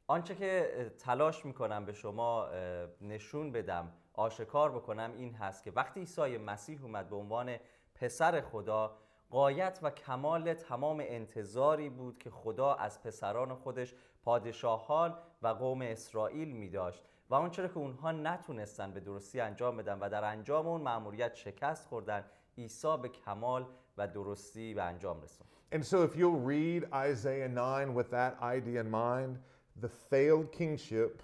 آنچه 0.08 0.36
که 0.36 0.72
اه، 0.74 0.90
تلاش 0.90 1.46
میکنم 1.46 1.86
به 1.86 1.94
شما 1.94 2.46
اه، 2.46 2.88
نشون 3.02 3.52
بدم 3.52 3.92
آشکار 4.15 4.71
بکنم 4.71 5.13
این 5.17 5.35
هست 5.35 5.65
که 5.65 5.71
وقتی 5.71 6.01
عیسی 6.01 6.39
مسیح 6.39 6.83
اومد 6.83 7.09
به 7.09 7.17
عنوان 7.17 7.57
پسر 7.95 8.41
خدا 8.41 8.97
قایت 9.31 9.79
و 9.83 9.91
کمال 9.91 10.55
تمام 10.55 11.03
انتظاری 11.07 11.89
بود 11.89 12.19
که 12.19 12.31
خدا 12.31 12.75
از 12.75 13.03
پسران 13.03 13.55
خودش 13.55 13.95
پادشاهان 14.25 15.15
و 15.43 15.49
قوم 15.49 15.83
اسرائیل 15.83 16.49
می 16.49 16.69
داشت 16.69 17.03
و 17.31 17.35
اون 17.35 17.51
چرا 17.51 17.69
که 17.69 17.79
اونها 17.79 18.13
نتونستن 18.13 18.93
به 18.93 19.01
درستی 19.01 19.41
انجام 19.41 19.77
بدن 19.77 19.99
و 19.99 20.09
در 20.09 20.25
انجام 20.25 20.67
اون 20.67 20.81
مأموریت 20.81 21.35
شکست 21.35 21.87
خوردن 21.87 22.25
عیسی 22.59 22.97
به 23.03 23.09
کمال 23.09 23.67
و 23.99 24.09
درستی 24.09 24.75
به 24.75 24.83
انجام 24.83 25.21
رسوند. 25.23 25.49
And 25.73 25.85
so, 25.85 26.05
if 26.05 26.15
you'll 26.17 26.45
read 26.55 26.85
Isaiah 26.93 27.49
9 27.49 27.95
with 27.95 28.11
that 28.11 28.37
idea 28.41 28.81
in 28.81 28.91
mind, 28.91 29.39
the 29.81 29.89
failed 29.89 30.53
kingship 30.53 31.23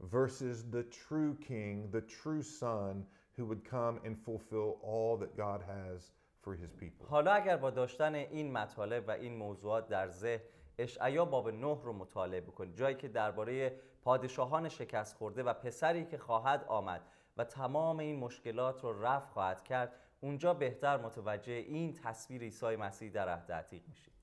versus 0.00 0.64
the 0.70 0.82
true 0.84 1.36
king, 1.46 1.88
the 1.90 2.00
true 2.00 2.42
son 2.42 3.04
who 3.36 3.44
would 3.44 3.64
come 3.64 4.00
and 4.04 4.16
fulfill 4.18 4.78
all 4.82 5.16
that 5.16 5.36
God 5.36 5.60
has 5.66 6.12
for 6.42 6.54
his 6.54 6.72
people. 6.72 7.06
حالا 7.08 7.32
اگر 7.32 7.56
با 7.56 7.70
داشتن 7.70 8.14
این 8.14 8.52
مطالب 8.52 9.08
و 9.08 9.10
این 9.10 9.36
موضوعات 9.36 9.88
در 9.88 10.08
ذهن 10.08 10.40
اشعیا 10.78 11.24
باب 11.24 11.48
نه 11.48 11.80
رو 11.82 11.92
مطالعه 11.92 12.40
بکنید 12.40 12.76
جایی 12.76 12.96
که 12.96 13.08
درباره 13.08 13.80
پادشاهان 14.02 14.68
شکست 14.68 15.16
خورده 15.16 15.42
و 15.42 15.52
پسری 15.52 16.04
که 16.04 16.18
خواهد 16.18 16.64
آمد 16.68 17.00
و 17.36 17.44
تمام 17.44 17.98
این 17.98 18.18
مشکلات 18.18 18.84
رو 18.84 19.04
رفع 19.04 19.26
خواهد 19.26 19.64
کرد 19.64 19.92
اونجا 20.20 20.54
بهتر 20.54 20.96
متوجه 20.96 21.52
این 21.52 21.92
تصویر 21.92 22.42
عیسی 22.42 22.76
مسیح 22.76 23.10
در 23.10 23.28
عهد 23.28 23.52
عتیق 23.52 23.82
میشید 23.88 24.15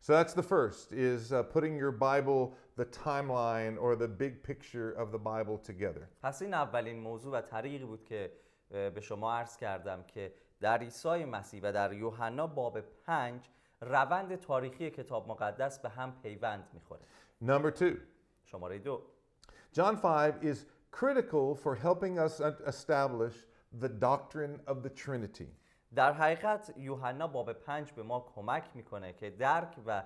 So 0.00 0.12
that's 0.12 0.34
the 0.34 0.42
first 0.42 0.92
is 0.92 1.32
uh, 1.32 1.42
putting 1.44 1.76
your 1.78 1.90
Bible, 1.92 2.52
the 2.76 2.84
timeline 2.84 3.74
or 3.80 3.96
the 3.96 4.08
big 4.08 4.42
picture 4.42 4.90
of 4.92 5.10
the 5.12 5.18
Bible 5.18 5.58
together. 5.58 6.08
پس 6.22 6.42
این 6.42 6.54
اولین 6.54 7.00
موضوع 7.00 7.32
و 7.38 7.40
طریقی 7.40 7.84
بود 7.84 8.04
که 8.04 8.32
اه، 8.70 8.90
به 8.90 9.00
شما 9.00 9.32
عرض 9.32 9.56
کردم 9.56 10.02
که 10.02 10.32
در 10.60 10.78
عیسی 10.78 11.24
مسیح 11.24 11.60
و 11.62 11.72
در 11.72 11.92
یوحنا 11.92 12.46
باب 12.46 12.80
پنج 12.80 13.48
روند 13.80 14.36
تاریخی 14.36 14.90
کتاب 14.90 15.28
مقدس 15.28 15.78
به 15.78 15.88
هم 15.88 16.12
پیوند 16.22 16.68
میخوره 16.72 17.00
Number 17.44 17.70
2. 17.82 17.86
شماره 18.44 18.78
دو 18.78 19.02
John 19.76 19.96
5 19.96 20.34
is 20.42 20.66
critical 20.92 21.54
for 21.54 21.74
helping 21.74 22.18
us 22.18 22.40
un- 22.40 22.56
establish 22.66 23.34
the 23.80 23.88
doctrine 23.88 24.60
of 24.66 24.76
the 24.84 24.90
Trinity. 24.90 25.48
در 25.95 26.13
حقیقت 26.13 26.73
یوحنا 26.77 27.27
باب 27.27 27.53
پنج 27.53 27.91
به 27.91 28.03
ما 28.03 28.19
کمک 28.35 28.69
می‌کنه 28.73 29.13
که 29.13 29.29
درک 29.29 29.75
و 29.85 30.03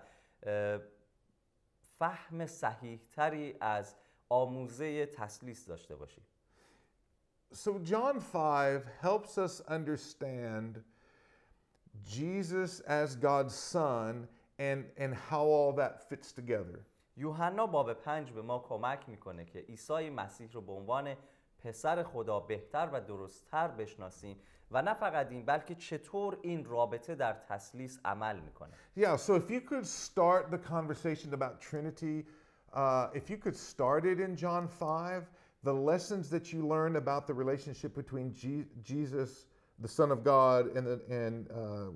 فهم 1.81 2.45
صحیح 2.45 2.99
تری 3.15 3.55
از 3.61 3.95
آموزه 4.29 5.05
تسلیس 5.05 5.65
داشته 5.65 5.95
باشیم 5.95 6.23
So, 7.53 7.77
John 7.83 8.19
5 8.19 8.81
helps 8.99 9.37
us 9.37 9.61
understand 9.67 10.81
Jesus 12.03 12.79
as 12.79 13.15
God's 13.15 13.53
Son 13.53 14.27
and, 14.57 14.85
and 14.97 15.13
how 15.13 15.45
all 15.45 15.73
that 15.73 16.09
fits 16.09 16.31
together. 16.31 16.79
یوحنا 17.17 17.67
باب 17.67 17.93
پنج 17.93 18.31
به 18.31 18.41
ما 18.41 18.59
کمک 18.59 19.09
می‌کنه 19.09 19.45
که 19.45 19.59
عیسی 19.59 20.09
مسیح 20.09 20.51
رو 20.51 20.61
به 20.61 20.71
عنوان 20.71 21.15
پسر 21.59 22.03
خدا 22.03 22.39
بهتر 22.39 22.89
و 22.93 23.01
درستتر 23.01 23.67
بشناسیم 23.67 24.39
و 24.73 24.81
نه 24.81 24.93
فقط 24.93 25.31
این 25.31 25.45
بلکه 25.45 25.75
چطور 25.75 26.37
این 26.41 26.65
رابطه 26.65 27.15
در 27.15 27.33
تسلیس 27.33 27.99
عمل 28.05 28.39
می‌کنه 28.39 28.71
Yeah, 28.97 29.15
so 29.17 29.35
if 29.35 29.49
you 29.49 29.61
could 29.61 29.87
start 29.87 30.51
the 30.51 30.57
conversation 30.73 31.33
about 31.33 31.61
Trinity, 31.61 32.25
uh, 32.73 33.09
if 33.13 33.29
you 33.29 33.37
could 33.37 33.55
start 33.55 34.05
it 34.05 34.19
in 34.19 34.35
John 34.35 34.67
5, 34.67 35.29
the 35.63 35.73
lessons 35.73 36.29
that 36.29 36.51
you 36.53 36.67
learn 36.67 36.95
about 36.95 37.27
the 37.27 37.33
relationship 37.33 37.93
between 37.95 38.33
Je- 38.33 38.67
Jesus, 38.81 39.45
the 39.81 39.87
Son 39.87 40.11
of 40.11 40.23
God, 40.23 40.61
and, 40.75 40.85
the, 40.89 40.97
and 41.25 41.49
uh, 41.51 41.55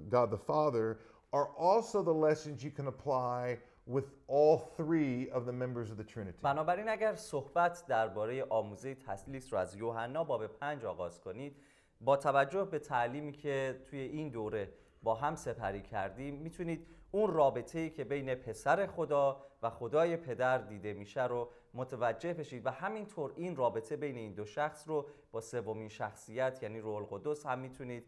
God 0.10 0.32
the 0.32 0.44
Father 0.54 1.00
are 1.34 1.50
also 1.58 2.02
the 2.02 2.18
lessons 2.28 2.64
you 2.64 2.72
can 2.72 2.88
apply 2.88 3.58
with 3.86 4.08
all 4.28 4.58
three 4.78 5.30
of 5.38 5.46
the 5.46 5.52
members 5.64 5.90
of 5.92 5.98
the 5.98 6.04
Trinity. 6.04 6.38
بنابراین 6.44 6.90
اگر 6.90 7.16
صحبت 7.16 7.84
درباره 7.88 8.44
آموزه 8.50 8.96
تسلیس 8.96 9.54
رو 9.54 9.60
از 9.60 9.76
یوحنا 9.76 10.24
باب 10.24 10.48
پنج 10.48 10.86
آغاز 10.86 11.20
کنید 11.22 11.56
با 12.02 12.18
توجه 12.18 12.66
به 12.66 12.80
تعلیمی 12.80 13.32
که 13.32 13.82
توی 13.90 14.00
این 14.00 14.30
دوره 14.30 14.74
با 15.04 15.16
هم 15.16 15.36
سپری 15.36 15.82
کردیم 15.82 16.36
می‌تونید 16.36 16.88
اون 17.12 17.34
رابطه 17.34 17.80
ای 17.80 17.90
که 17.90 18.04
بین 18.04 18.36
پسر 18.36 18.88
خدا 18.88 19.44
و 19.64 19.70
خدای 19.70 20.18
پدر 20.18 20.58
دیده 20.58 20.94
میشه 20.94 21.28
رو 21.28 21.50
متوجه 21.74 22.34
بشید 22.34 22.66
و 22.66 22.70
همینطور 22.70 23.34
این 23.36 23.56
رابطه 23.56 23.96
بین 23.96 24.16
این 24.16 24.34
دو 24.34 24.46
شخص 24.46 24.88
رو 24.88 25.08
با 25.32 25.42
سومین 25.42 25.90
شخصیت 25.90 26.64
یعنی 26.64 26.80
روح 26.80 26.96
القدس 26.96 27.46
هم 27.46 27.60
می‌تونید 27.60 28.06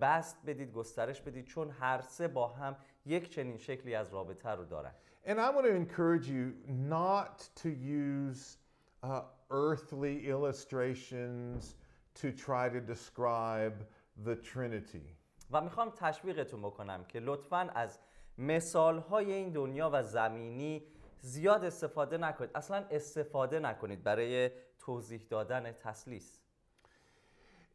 بست 0.00 0.36
بدید 0.46 0.72
گسترش 0.72 1.20
بدید 1.20 1.44
چون 1.44 1.70
هر 1.70 2.00
سه 2.00 2.28
با 2.28 2.48
هم 2.48 2.76
یک 3.06 3.30
چنین 3.30 3.56
شکلی 3.56 3.94
از 3.94 4.12
رابطه 4.12 4.50
رو 4.50 4.64
دارن. 4.64 4.92
And 5.26 5.38
I 5.38 5.50
want 5.50 5.66
to 5.66 5.74
encourage 5.74 6.28
you 6.28 6.54
not 6.68 7.48
to 7.62 7.68
use 7.68 8.56
uh, 9.02 9.22
earthly 9.50 10.26
illustrations 10.26 11.74
to 12.21 12.31
try 12.31 12.69
to 12.69 12.79
describe 12.79 13.85
the 14.25 14.35
Trinity. 14.35 15.15
و 15.51 15.61
میخوام 15.61 15.93
تشویقتون 15.97 16.61
بکنم 16.61 17.03
که 17.03 17.19
لطفا 17.19 17.69
از 17.75 17.99
مثالهای 18.37 19.33
این 19.33 19.49
دنیا 19.51 19.89
و 19.93 20.03
زمینی 20.03 20.83
زیاد 21.21 21.65
استفاده 21.65 22.17
نکنید 22.17 22.51
اصلا 22.55 22.85
استفاده 22.91 23.59
نکنید 23.59 24.03
برای 24.03 24.51
توضیح 24.79 25.25
دادن 25.29 25.71
تسلیس 25.71 26.39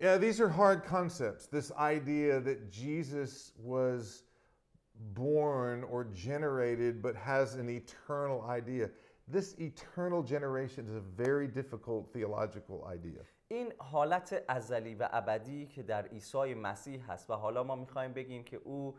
Yeah, 0.01 0.17
these 0.17 0.41
are 0.41 0.49
hard 0.49 0.83
concepts. 0.83 1.47
This 1.47 1.71
idea 1.73 2.41
that 2.41 2.71
Jesus 2.71 3.53
was 3.59 4.23
born 5.13 5.85
or 5.85 6.05
generated 6.05 7.03
but 7.03 7.15
has 7.15 7.57
an 7.57 7.69
eternal 7.69 8.41
idea. 8.49 8.89
This 9.29 9.55
eternal 9.59 10.23
generation 10.23 10.87
is 10.89 10.95
a 10.95 11.01
very 11.01 11.47
difficult 11.47 12.11
theological 12.15 12.89
idea. 12.91 13.21
این 13.48 13.74
حالت 13.78 14.44
ازلی 14.48 14.96
و 14.96 15.10
ابدی 15.12 15.68
که 15.68 15.84
در 15.84 16.08
عیسی 16.08 16.54
مسیح 16.54 17.12
هست 17.12 17.30
و 17.30 17.34
حالا 17.34 17.64
ما 17.64 17.76
می‌خوایم 17.76 18.14
بگیم 18.14 18.44
که 18.44 18.58
او 18.58 18.96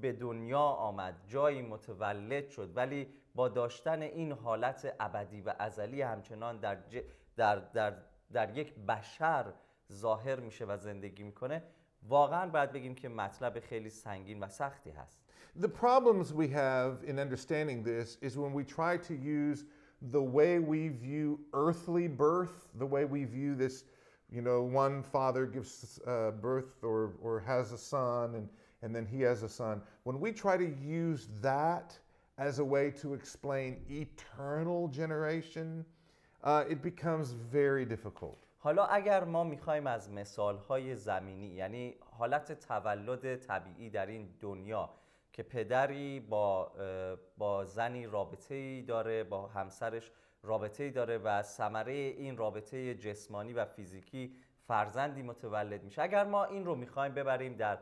به 0.00 0.12
دنیا 0.12 0.60
آمد 0.60 1.14
جایی 1.26 1.62
متولد 1.62 2.48
شد 2.48 2.76
ولی 2.76 3.08
با 3.34 3.48
داشتن 3.48 4.02
این 4.02 4.32
حالت 4.32 4.94
ابدی 5.00 5.40
و 5.40 5.54
ازلی 5.58 6.02
همچنان 6.02 6.60
در, 6.60 6.76
ج- 6.90 7.02
در, 7.36 7.56
در, 7.56 7.94
در 8.32 8.58
یک 8.58 8.74
بشر 8.74 9.52
ظاهر 9.92 10.40
میشه 10.40 10.64
و 10.64 10.76
زندگی 10.76 11.22
می‌کنه 11.22 11.62
واقعا 12.08 12.50
باید 12.50 12.72
بگیم 12.72 12.94
که 12.94 13.08
مطلب 13.08 13.60
خیلی 13.60 13.90
سنگین 13.90 14.40
و 14.40 14.48
سختی 14.48 14.90
هست. 14.90 15.18
The 15.60 15.68
problems 15.68 16.32
we 16.32 16.48
have 16.48 17.02
in 17.10 17.18
understanding 17.18 17.82
this 17.82 18.18
is 18.22 18.36
when 18.36 18.52
we 18.52 18.64
try 18.64 18.96
to 19.08 19.14
use 19.14 19.64
the 20.11 20.21
way 20.21 20.59
we 20.59 20.89
view 20.89 21.39
earthly 21.53 22.07
birth, 22.07 22.67
the 22.75 22.85
way 22.85 23.05
we 23.05 23.23
view 23.23 23.55
this, 23.55 23.85
you 24.31 24.41
know, 24.41 24.61
one 24.63 25.03
father 25.03 25.45
gives 25.45 25.99
uh, 26.07 26.31
birth 26.31 26.83
or, 26.83 27.13
or 27.21 27.39
has 27.39 27.71
a 27.71 27.77
son 27.77 28.35
and, 28.35 28.49
and 28.81 28.95
then 28.95 29.05
he 29.05 29.21
has 29.21 29.43
a 29.43 29.49
son. 29.49 29.81
When 30.03 30.19
we 30.19 30.31
try 30.31 30.57
to 30.57 30.69
use 30.83 31.29
that 31.41 31.97
as 32.37 32.59
a 32.59 32.65
way 32.65 32.91
to 32.91 33.13
explain 33.13 33.77
eternal 33.89 34.87
generation, 34.87 35.85
uh, 36.43 36.65
it 36.69 36.81
becomes 36.81 37.31
very 37.31 37.85
difficult. 37.85 38.37
حالا 38.59 38.85
اگر 38.85 39.23
ما 39.23 39.43
میخوایم 39.43 39.87
از 39.87 40.11
مثالهای 40.11 40.95
زمینی 40.95 41.47
یعنی 41.47 41.95
حالت 42.17 42.51
تولد 42.67 43.35
طبیعی 43.35 43.89
در 43.89 44.05
این 44.05 44.29
دنیا 44.39 44.89
که 45.38 45.44
پدری 45.44 46.20
با, 46.20 46.72
با 47.36 47.64
زنی 47.64 48.06
رابطه 48.06 48.54
ای 48.54 48.82
داره 48.82 49.24
با 49.24 49.46
همسرش 49.46 50.12
رابطه 50.42 50.84
ای 50.84 50.90
داره 50.90 51.18
و 51.18 51.42
ثمره 51.42 51.92
این 51.92 52.36
رابطه 52.36 52.94
جسمانی 52.94 53.52
و 53.52 53.64
فیزیکی 53.64 54.34
فرزندی 54.66 55.22
متولد 55.22 55.82
میشه. 55.82 56.02
اگر 56.02 56.24
ما 56.24 56.44
این 56.44 56.64
رو 56.64 56.74
می‌خوایم 56.74 57.14
ببریم 57.14 57.54
در 57.54 57.78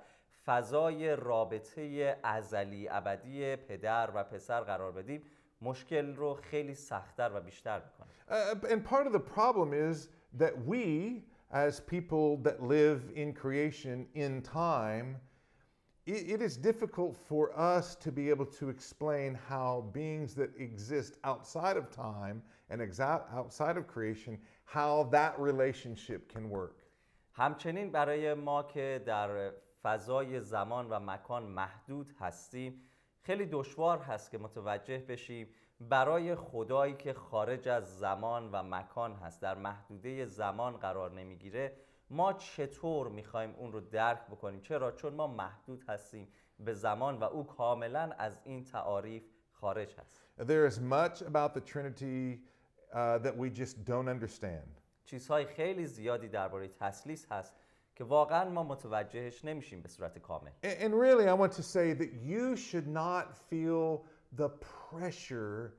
فضای 0.46 1.16
رابطه 1.16 2.16
ازلی 2.22 2.88
ابدی 2.88 3.56
پدر 3.56 4.10
و 4.14 4.24
پسر 4.24 4.60
قرار 4.60 4.92
بدیم 4.92 5.22
مشکل 5.62 6.16
رو 6.16 6.34
خیلی 6.34 6.74
سختتر 6.74 7.30
و 7.34 7.40
بیشتر 7.40 7.82
می‌کنه. 7.84 8.08
Uh, 8.28 8.72
and 8.72 8.84
part 8.84 9.06
of 9.06 9.12
the 9.12 9.32
problem 9.34 9.72
is 9.72 10.08
that 10.38 10.52
we, 10.66 11.24
as 11.50 11.80
people 11.80 12.36
that 12.36 12.62
live 12.62 13.00
in 13.14 13.32
creation 13.32 14.06
in 14.14 14.42
time, 14.42 15.20
it, 16.05 16.29
it 16.29 16.41
is 16.41 16.57
difficult 16.57 17.15
for 17.15 17.57
us 17.57 17.95
to 17.95 18.11
be 18.11 18.29
able 18.29 18.45
to 18.45 18.69
explain 18.69 19.37
how 19.49 19.89
beings 19.93 20.33
that 20.35 20.51
exist 20.57 21.17
outside 21.23 21.77
of 21.77 21.89
time 21.91 22.41
and 22.69 22.81
exa- 22.81 23.23
outside 23.33 23.77
of 23.77 23.87
creation, 23.87 24.37
how 24.65 25.03
that 25.11 25.39
relationship 25.39 26.31
can 26.33 26.49
work. 26.49 26.77
همچنین 27.33 27.91
برای 27.91 28.33
ما 28.33 28.63
که 28.63 29.03
در 29.05 29.51
فضای 29.83 30.39
زمان 30.39 30.89
و 30.89 30.99
مکان 30.99 31.43
محدود 31.43 32.13
هستیم 32.19 32.81
خیلی 33.21 33.45
دشوار 33.45 33.97
هست 33.99 34.31
که 34.31 34.37
متوجه 34.37 34.97
بشیم 34.97 35.47
برای 35.79 36.35
خدایی 36.35 36.93
که 36.93 37.13
خارج 37.13 37.67
از 37.67 37.99
زمان 37.99 38.49
و 38.51 38.63
مکان 38.63 39.13
هست 39.13 39.41
در 39.41 39.55
محدوده 39.57 40.25
زمان 40.25 40.77
قرار 40.77 41.11
نمیگیره 41.11 41.77
ما 42.10 42.32
چطور 42.32 43.08
می‌خوایم 43.08 43.54
اون 43.58 43.72
رو 43.72 43.80
درک 43.80 44.26
بکنیم؟ 44.26 44.60
چرا؟ 44.60 44.92
چون 44.92 45.14
ما 45.14 45.26
محدود 45.26 45.84
هستیم 45.88 46.28
به 46.58 46.74
زمان 46.74 47.18
و 47.18 47.24
او 47.24 47.46
کاملا 47.46 48.10
از 48.18 48.40
این 48.44 48.64
تعاریف 48.64 49.24
خارج 49.52 49.96
هست. 49.96 50.20
There 50.38 50.66
is 50.66 50.80
much 50.80 51.22
about 51.22 51.54
the 51.54 51.60
Trinity 51.60 52.40
uh, 52.92 53.18
that 53.18 53.36
we 53.36 53.50
just 53.50 53.84
don't 53.84 54.08
understand. 54.08 54.80
چیزهای 55.04 55.44
خیلی 55.46 55.86
زیادی 55.86 56.28
درباره 56.28 56.68
تسلیس 56.68 57.32
هست 57.32 57.54
که 57.94 58.04
واقعا 58.04 58.50
ما 58.50 58.62
متوجهش 58.62 59.44
نمیشیم 59.44 59.82
به 59.82 59.88
صورت 59.88 60.18
کامل. 60.18 60.50
And, 60.62 60.66
and 60.66 60.94
really, 60.94 61.28
I 61.28 61.32
want 61.32 61.52
to 61.52 61.62
say 61.62 61.92
that 61.92 62.12
you 62.12 62.56
should 62.56 62.86
not 62.86 63.36
feel 63.50 64.04
the 64.36 64.48
pressure 64.48 65.72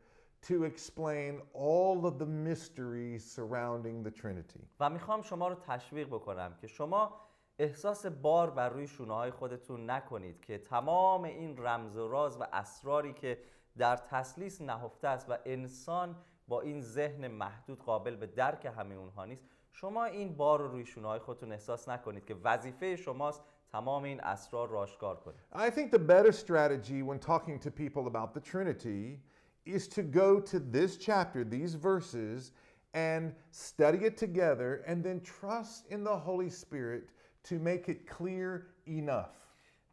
to 0.47 0.63
explain 0.63 1.41
all 1.53 2.05
of 2.05 2.17
the 2.19 2.25
mysteries 2.25 3.23
surrounding 3.37 4.03
the 4.03 4.11
Trinity. 4.11 4.67
و 4.79 4.89
می‌خوام 4.89 5.21
شما 5.21 5.47
رو 5.47 5.55
تشویق 5.55 6.07
بکنم 6.07 6.55
که 6.61 6.67
شما 6.67 7.13
احساس 7.59 8.05
بار 8.05 8.49
بر 8.49 8.69
روی 8.69 8.87
شونه 8.87 9.13
های 9.13 9.31
خودتون 9.31 9.89
نکنید 9.89 10.41
که 10.41 10.57
تمام 10.57 11.23
این 11.23 11.57
رمز 11.57 11.97
و 11.97 12.07
راز 12.07 12.37
و 12.41 12.43
اسراری 12.53 13.13
که 13.13 13.37
در 13.77 13.97
تسلیس 13.97 14.61
نهفته 14.61 15.07
است 15.07 15.29
و 15.29 15.37
انسان 15.45 16.15
با 16.47 16.61
این 16.61 16.81
ذهن 16.81 17.27
محدود 17.27 17.83
قابل 17.83 18.15
به 18.15 18.25
درک 18.25 18.65
همه 18.65 18.95
اونها 18.95 19.25
نیست 19.25 19.43
شما 19.71 20.05
این 20.05 20.35
بار 20.35 20.59
رو 20.59 20.67
روی 20.67 20.85
شونه 20.85 21.07
های 21.07 21.19
خودتون 21.19 21.51
احساس 21.51 21.89
نکنید 21.89 22.25
که 22.25 22.35
وظیفه 22.43 22.95
شماست 22.95 23.41
تمام 23.71 24.03
این 24.03 24.21
اسرار 24.21 24.67
رو 24.67 24.77
آشکار 24.77 25.15
کنید 25.15 25.39
I 25.53 25.69
think 25.69 25.91
the 25.91 25.99
better 25.99 26.31
strategy 26.31 27.01
when 27.03 27.19
talking 27.19 27.59
to 27.59 27.71
people 27.71 28.07
about 28.07 28.33
the 28.33 28.41
Trinity 28.51 29.19
is 29.67 29.87
to 29.89 30.01
go 30.01 30.39
to 30.39 30.59
this 30.59 30.97
chapter, 30.97 31.43
these 31.43 31.75
verses, 31.75 32.51
and 32.93 33.33
study 33.51 34.05
it 34.05 34.17
together 34.17 34.83
and 34.87 35.03
then 35.03 35.21
trust 35.21 35.85
in 35.89 36.03
the 36.03 36.17
Holy 36.17 36.49
Spirit 36.49 37.09
to 37.43 37.59
make 37.59 37.89
it 37.89 38.07
clear 38.07 38.67
enough. 38.87 39.33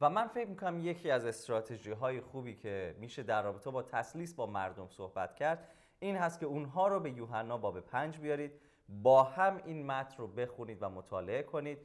و 0.01 0.11
من 0.11 0.27
فکر 0.27 0.49
می‌کنم 0.49 0.79
یکی 0.79 1.11
از 1.11 1.25
استراتژی 1.25 1.91
های 1.91 2.21
خوبی 2.21 2.55
که 2.55 2.97
میشه 3.01 3.23
در 3.23 3.43
رابطه 3.43 3.71
با 3.71 3.83
تسلیس 3.83 4.35
با 4.35 4.47
مردم 4.47 4.89
صحبت 4.89 5.35
کرد 5.35 5.69
این 6.01 6.17
هست 6.17 6.41
که 6.41 6.47
اونها 6.47 6.89
رو 6.89 7.01
به 7.01 7.11
یوحنا 7.11 7.59
باب 7.59 7.81
پنج 7.81 8.19
بیارید 8.19 8.53
با 8.89 9.23
هم 9.23 9.61
این 9.65 9.87
متن 9.87 10.17
رو 10.19 10.27
بخونید 10.27 10.79
و 10.81 10.89
مطالعه 10.89 11.43
کنید 11.43 11.79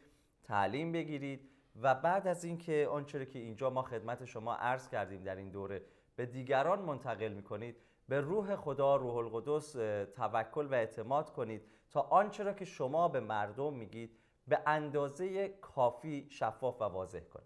تعلیم 0.43 0.91
بگیرید 0.91 1.49
و 1.82 1.95
بعد 1.95 2.28
از 2.28 2.43
اینکه 2.43 2.88
آنچه 2.91 3.25
که 3.25 3.39
اینجا 3.39 3.69
ما 3.69 3.82
خدمت 3.82 4.25
شما 4.25 4.56
عرض 4.56 4.89
کردیم 4.89 5.23
در 5.23 5.36
این 5.36 5.49
دوره 5.49 5.82
به 6.19 6.25
دیگران 6.25 6.79
منتقل 6.79 7.34
می‌کنید 7.34 7.75
به 8.10 8.21
روح 8.21 8.55
خدا 8.55 8.95
روح 8.95 9.15
القدس 9.15 9.71
توکل 10.15 10.65
و 10.65 10.73
اعتماد 10.73 11.29
کنید 11.29 11.62
تا 11.89 12.01
آنچه 12.01 12.43
را 12.43 12.53
که 12.53 12.65
شما 12.65 13.08
به 13.08 13.19
مردم 13.19 13.73
میگید 13.73 14.17
به 14.47 14.60
اندازه 14.65 15.47
کافی 15.47 16.27
شفاف 16.29 16.82
و 16.82 16.84
واضح 16.84 17.19
کنه 17.19 17.43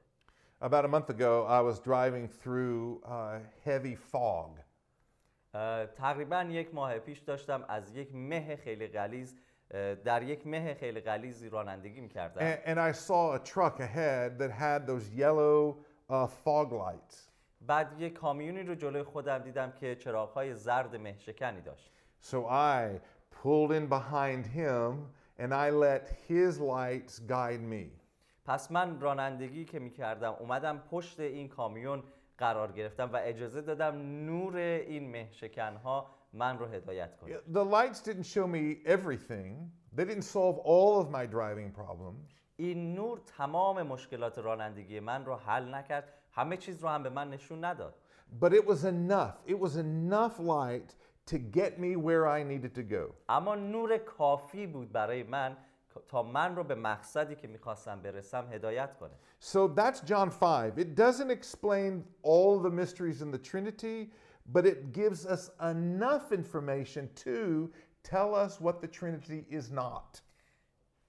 About 0.62 0.86
a 0.86 0.88
month 0.88 1.10
ago, 1.10 1.46
I 1.46 1.62
was 1.70 1.80
driving 1.80 2.28
through 2.28 3.02
uh, 3.06 3.40
heavy 3.66 3.96
fog. 3.96 4.60
تقریبا 5.96 6.44
یک 6.44 6.74
ماه 6.74 7.00
پیش 7.00 7.20
داشتم 7.20 7.66
از 7.68 7.96
یک 7.96 8.16
مه 8.16 8.56
خیلی 8.56 8.88
غلیظ 8.88 9.34
در 10.06 10.24
یک 10.24 10.48
مه 10.48 10.74
خیلی 10.74 11.02
غلیظی 11.02 11.50
رانندگی 11.50 12.02
می‌کردم 12.02 12.56
And, 12.56 12.60
and 12.66 12.80
I 12.80 12.92
saw 12.92 13.34
a 13.34 13.40
truck 13.40 13.80
ahead 13.80 14.40
that 14.40 14.52
had 14.52 14.88
those 14.88 15.10
yellow 15.10 15.78
uh, 16.10 16.28
fog 16.28 16.72
lights. 16.72 17.33
بعد 17.68 18.02
یک 18.02 18.14
کامیونی 18.14 18.64
رو 18.64 18.76
جلوی 18.76 19.04
خودم 19.04 19.38
دیدم 19.38 19.72
که 19.72 19.96
چراغهای 19.96 20.56
زرد 20.56 20.96
مهشکنی 20.96 21.62
داشت 21.62 21.92
So 22.32 22.46
I 22.48 23.02
pulled 23.42 23.72
in 23.72 23.88
behind 23.88 24.46
him 24.46 24.90
and 25.42 25.54
I 25.54 25.70
let 25.70 26.04
his 26.30 26.60
lights 26.60 27.20
guide 27.20 27.62
me. 27.62 28.04
پس 28.46 28.72
من 28.72 29.00
رانندگی 29.00 29.66
که 29.66 29.80
می‌کردم 29.80 30.36
اومدم 30.40 30.78
پشت 30.78 31.20
این 31.20 31.48
کامیون 31.48 32.04
قرار 32.38 32.72
گرفتم 32.72 33.10
و 33.14 33.20
اجازه 33.24 33.62
دادم 33.62 33.96
نور 34.26 34.56
این 34.58 35.12
مهشکنها 35.12 36.10
من 36.34 36.60
رو 36.60 36.66
هدایت 36.66 37.18
کنه 37.18 37.38
The 37.38 37.66
lights 37.66 38.02
didn't 38.02 38.26
show 38.26 38.48
me 38.48 38.78
everything, 38.86 39.72
they 39.96 40.06
didn't 40.06 40.28
solve 40.38 40.58
all 40.58 41.02
of 41.02 41.10
my 41.10 41.26
driving 41.26 41.72
problems. 41.72 42.34
این 42.56 42.96
نور 42.96 43.22
تمام 43.38 43.84
مشکلات 43.84 44.38
رانندگی 44.38 45.00
من 45.00 45.26
رو 45.26 45.36
حل 45.36 45.76
نکرد 45.76 46.14
همه 46.33 46.57
چیز 46.57 46.83
رو 46.83 46.89
هم 46.89 47.03
به 47.03 47.11
من 47.11 47.31
نشون 47.31 47.65
نداد 47.65 47.95
But 48.41 48.53
it 48.53 48.67
was 48.67 48.85
enough. 48.85 49.37
It 49.47 49.59
was 49.59 49.77
enough 49.77 50.39
light 50.39 50.95
to 51.27 51.39
get 51.39 51.79
me 51.79 51.97
where 51.97 52.27
I 52.27 52.43
needed 52.43 52.75
to 52.75 52.83
go. 52.83 53.15
اما 53.29 53.55
نور 53.55 53.99
کافی 53.99 54.67
بود 54.67 54.93
برای 54.93 55.23
من 55.23 55.57
تا 56.09 56.23
من 56.23 56.57
رو 56.57 56.65
به 56.65 56.75
مقصدی 56.75 57.35
که 57.37 57.49
میخواستم 57.49 58.03
برسم 58.03 58.53
هدایت 58.53 58.95
کنه 58.99 59.15
So 59.41 59.69
that's 59.69 60.01
John 60.01 60.31
5. 60.31 60.79
It 60.79 60.95
doesn't 60.95 61.31
explain 61.31 62.05
all 62.23 62.59
the 62.61 62.71
mysteries 62.71 63.23
in 63.23 63.31
the 63.31 63.39
Trinity, 63.39 64.11
but 64.53 64.67
it 64.67 64.93
gives 64.93 65.27
us 65.27 65.51
enough 65.61 66.33
information 66.33 67.09
to 67.25 67.71
tell 68.03 68.35
us 68.35 68.61
what 68.61 68.81
the 68.81 68.89
Trinity 68.89 69.47
is 69.51 69.71
not. 69.71 70.21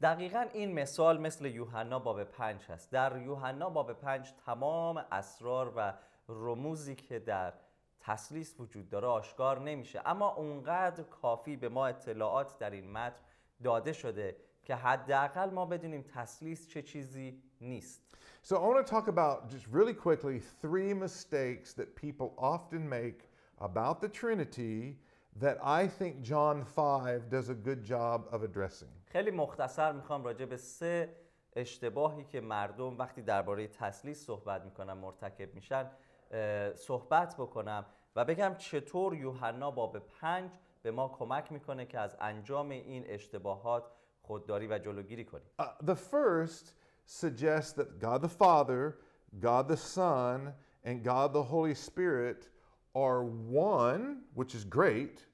دقیقا 0.05 0.47
این 0.53 0.73
مثال 0.73 1.21
مثل 1.21 1.47
یوحنا 1.47 1.99
باب 1.99 2.25
پنج 2.25 2.65
هست. 2.65 2.91
در 2.91 3.23
یوحنا 3.23 3.71
باب 3.71 3.93
پنج 3.93 4.33
تمام 4.47 5.05
اسرار 5.13 5.73
و 5.77 5.95
رموزی 6.29 6.95
که 6.95 7.19
در 7.19 7.53
تسلیس 8.01 8.61
وجود 8.61 8.89
داره 8.89 9.07
آشکار 9.07 9.61
نمیشه. 9.61 10.03
اما 10.07 10.29
اونقدر 10.29 11.03
کافی 11.03 11.57
به 11.57 11.69
ما 11.69 11.87
اطلاعات 11.87 12.59
در 12.59 12.71
این 12.71 12.91
متن 12.93 13.21
داده 13.63 13.93
شده 13.93 14.37
که 14.65 14.75
حداقل 14.75 15.51
ما 15.51 15.67
بدونیم 15.67 16.03
تسلیس 16.03 16.69
چه 16.69 16.83
چیزی 16.83 17.43
نیست. 17.61 18.03
So 18.43 18.57
I 18.57 18.59
want 18.59 18.87
to 18.87 18.93
talk 18.93 19.09
about 19.09 19.49
just 19.49 19.67
really 19.73 19.95
quickly 19.95 20.39
three 20.63 20.93
mistakes 20.93 21.73
that 21.73 21.97
people 21.97 22.29
often 22.37 22.89
make 22.89 23.21
about 23.59 24.03
the 24.03 24.09
Trinity 24.09 24.99
that 25.41 25.59
I 25.63 25.87
think 25.87 26.23
John 26.23 26.65
5 26.65 27.29
does 27.29 27.49
a 27.49 27.55
good 27.55 27.85
job 27.85 28.27
of 28.33 28.43
addressing. 28.43 28.89
خیلی 29.07 29.31
مختصر 29.31 29.93
می‌خوام 29.93 30.25
راجع 30.25 30.45
به 30.45 30.57
سه 30.57 31.17
اشتباهی 31.57 32.25
که 32.25 32.41
مردم 32.41 32.99
وقتی 32.99 33.23
درباره 33.23 33.69
تسلیس 33.69 34.27
صحبت 34.27 34.65
می‌کنن 34.65 34.93
مرتکب 34.93 35.55
میشن 35.55 35.91
صحبت 36.75 37.37
بکنم 37.37 37.87
و 38.17 38.25
بگم 38.25 38.55
چطور 38.59 39.15
یوحنا 39.15 39.71
باب 39.71 39.99
پنج 39.99 40.51
به 40.83 40.91
ما 40.91 41.09
کمک 41.09 41.53
می‌کنه 41.53 41.87
که 41.87 41.99
از 41.99 42.17
انجام 42.21 42.71
این 42.71 43.05
اشتباهات 43.07 43.85
خودداری 44.23 44.67
و 44.67 44.79
جلوگیری 44.79 45.25
کنیم 45.25 45.47
Uh, 45.63 45.65
the 45.85 45.97
first 45.97 46.75
suggests 47.07 47.73
that 47.73 48.01
God 48.01 48.23
the 48.23 48.29
Father, 48.29 48.99
God 49.41 49.69
the 49.69 49.77
Son, 49.77 50.55
and 50.85 51.03
God 51.03 51.33
the 51.33 51.43
Holy 51.43 51.75
Spirit 51.75 52.51
are 52.95 53.25
one, 53.25 54.23
which 54.35 54.55
is 54.55 54.65
great, 54.65 55.27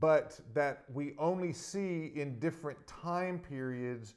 but 0.00 0.40
that 0.54 0.84
we 0.92 1.14
only 1.18 1.52
see 1.52 2.12
in 2.14 2.38
different 2.38 2.78
time 2.86 3.38
periods 3.38 4.14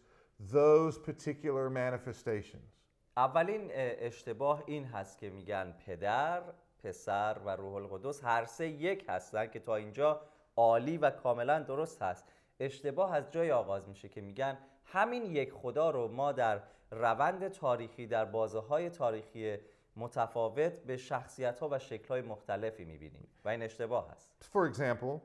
those 0.52 0.98
particular 0.98 1.70
manifestations. 1.70 2.74
اولین 3.18 3.62
اه، 3.72 3.96
اشتباه 4.00 4.64
این 4.66 4.86
هست 4.86 5.18
که 5.18 5.30
میگن 5.30 5.76
پدر، 5.86 6.42
پسر 6.84 7.38
و 7.46 7.56
روح 7.56 7.76
القدس 7.76 8.24
هر 8.24 8.46
سه 8.46 8.68
یک 8.68 9.06
هستن 9.10 9.48
که 9.48 9.60
تا 9.60 9.76
اینجا 9.76 10.22
عالی 10.56 10.98
و 10.98 11.10
کاملا 11.10 11.60
درست 11.60 12.02
هست 12.02 12.26
اشتباه 12.60 13.16
از 13.16 13.32
جای 13.32 13.52
آغاز 13.52 13.90
میشه 13.90 14.10
که 14.10 14.22
میگن 14.22 14.58
همین 14.86 15.26
یک 15.26 15.54
خدا 15.54 15.90
رو 15.90 16.08
ما 16.08 16.32
در 16.32 16.62
روند 16.92 17.48
تاریخی 17.48 18.08
در 18.08 18.26
بازه 18.26 18.60
های 18.60 18.90
تاریخی 18.90 19.58
متفاوت 19.97 20.81
به 20.81 20.97
شخصیت 20.97 21.61
ها 21.61 21.69
و 21.69 21.79
شکل 21.79 22.09
های 22.09 22.23
مختلفی 22.23 22.85
میبینیم 22.85 23.29
و 23.45 23.49
این 23.49 23.63
اشتباه 23.63 24.11
هست 24.11 24.31
For 24.53 24.75
example, 24.75 25.21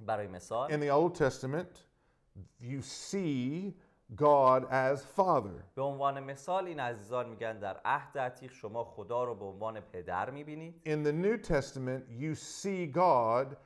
برای 0.00 0.26
مثال 0.26 0.70
in 0.70 0.80
the 0.80 0.90
Old 0.90 1.14
Testament, 1.14 1.84
you 2.60 2.82
see 2.82 3.74
God 4.16 4.64
as 4.70 5.04
Father. 5.16 5.62
به 5.74 5.82
عنوان 5.82 6.20
مثال 6.20 6.66
این 6.66 6.80
عزیزان 6.80 7.28
میگن 7.28 7.58
در 7.58 7.80
عهد 7.84 8.18
عتیق 8.18 8.52
شما 8.52 8.84
خدا 8.84 9.24
رو 9.24 9.34
به 9.34 9.44
عنوان 9.44 9.80
پدر 9.80 10.30
میبینید 10.30 10.80
In 10.84 11.06
the 11.06 11.12
New 11.12 11.38
Testament, 11.38 12.02
you 12.08 12.34
see 12.34 12.86
God 12.86 13.56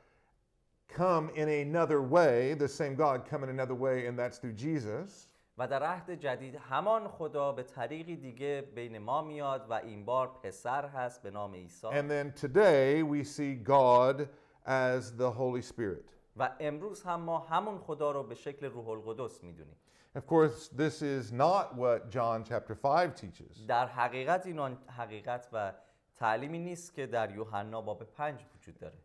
come 0.88 1.30
in 1.34 1.48
another 1.48 2.00
way, 2.02 2.54
the 2.54 2.68
same 2.68 2.94
God 2.94 3.28
come 3.30 3.44
in 3.44 3.50
another 3.50 3.74
way, 3.74 4.06
and 4.06 4.18
that's 4.18 4.38
through 4.38 4.54
Jesus. 4.54 5.28
و 5.57 5.67
در 5.67 5.83
عهد 5.83 6.11
جدید 6.11 6.55
همان 6.55 7.07
خدا 7.07 7.51
به 7.51 7.63
طریقی 7.63 8.15
دیگه 8.15 8.61
بین 8.75 8.97
ما 8.97 9.21
میاد 9.21 9.65
و 9.69 9.73
این 9.73 10.05
بار 10.05 10.27
پسر 10.43 10.85
هست 10.85 11.21
به 11.23 11.31
نام 11.31 11.53
عیسی 11.53 11.87
And 11.87 12.09
then 12.09 12.41
today, 12.41 13.03
we 13.03 13.23
see 13.23 13.55
God 13.55 14.27
as 14.65 15.11
the 15.17 15.31
Holy 15.31 15.61
Spirit. 15.61 16.11
و 16.37 16.49
امروز 16.59 17.03
هم 17.03 17.19
ما 17.21 17.39
همون 17.39 17.77
خدا 17.77 18.11
رو 18.11 18.23
به 18.23 18.35
شکل 18.35 18.65
روح 18.65 18.89
القدس 18.89 19.43
می‌دونیم 19.43 19.75
Of 20.15 20.25
course, 20.27 20.67
this 20.67 21.01
is 21.01 21.31
not 21.31 21.75
what 21.77 22.09
John 22.09 22.43
chapter 22.43 22.75
5 22.75 23.13
teaches. 23.15 23.65
در 23.67 23.87
حقیقت 23.87 24.45
این 24.45 24.77
حقیقت 24.97 25.49
و 25.53 25.73
تعلیمی 26.15 26.59
نیست 26.59 26.93
که 26.93 27.07
در 27.07 27.35
یوحنا 27.35 27.81
باب 27.81 28.03
پنج 28.03 28.45
وجود 28.55 28.79
داره 28.79 28.97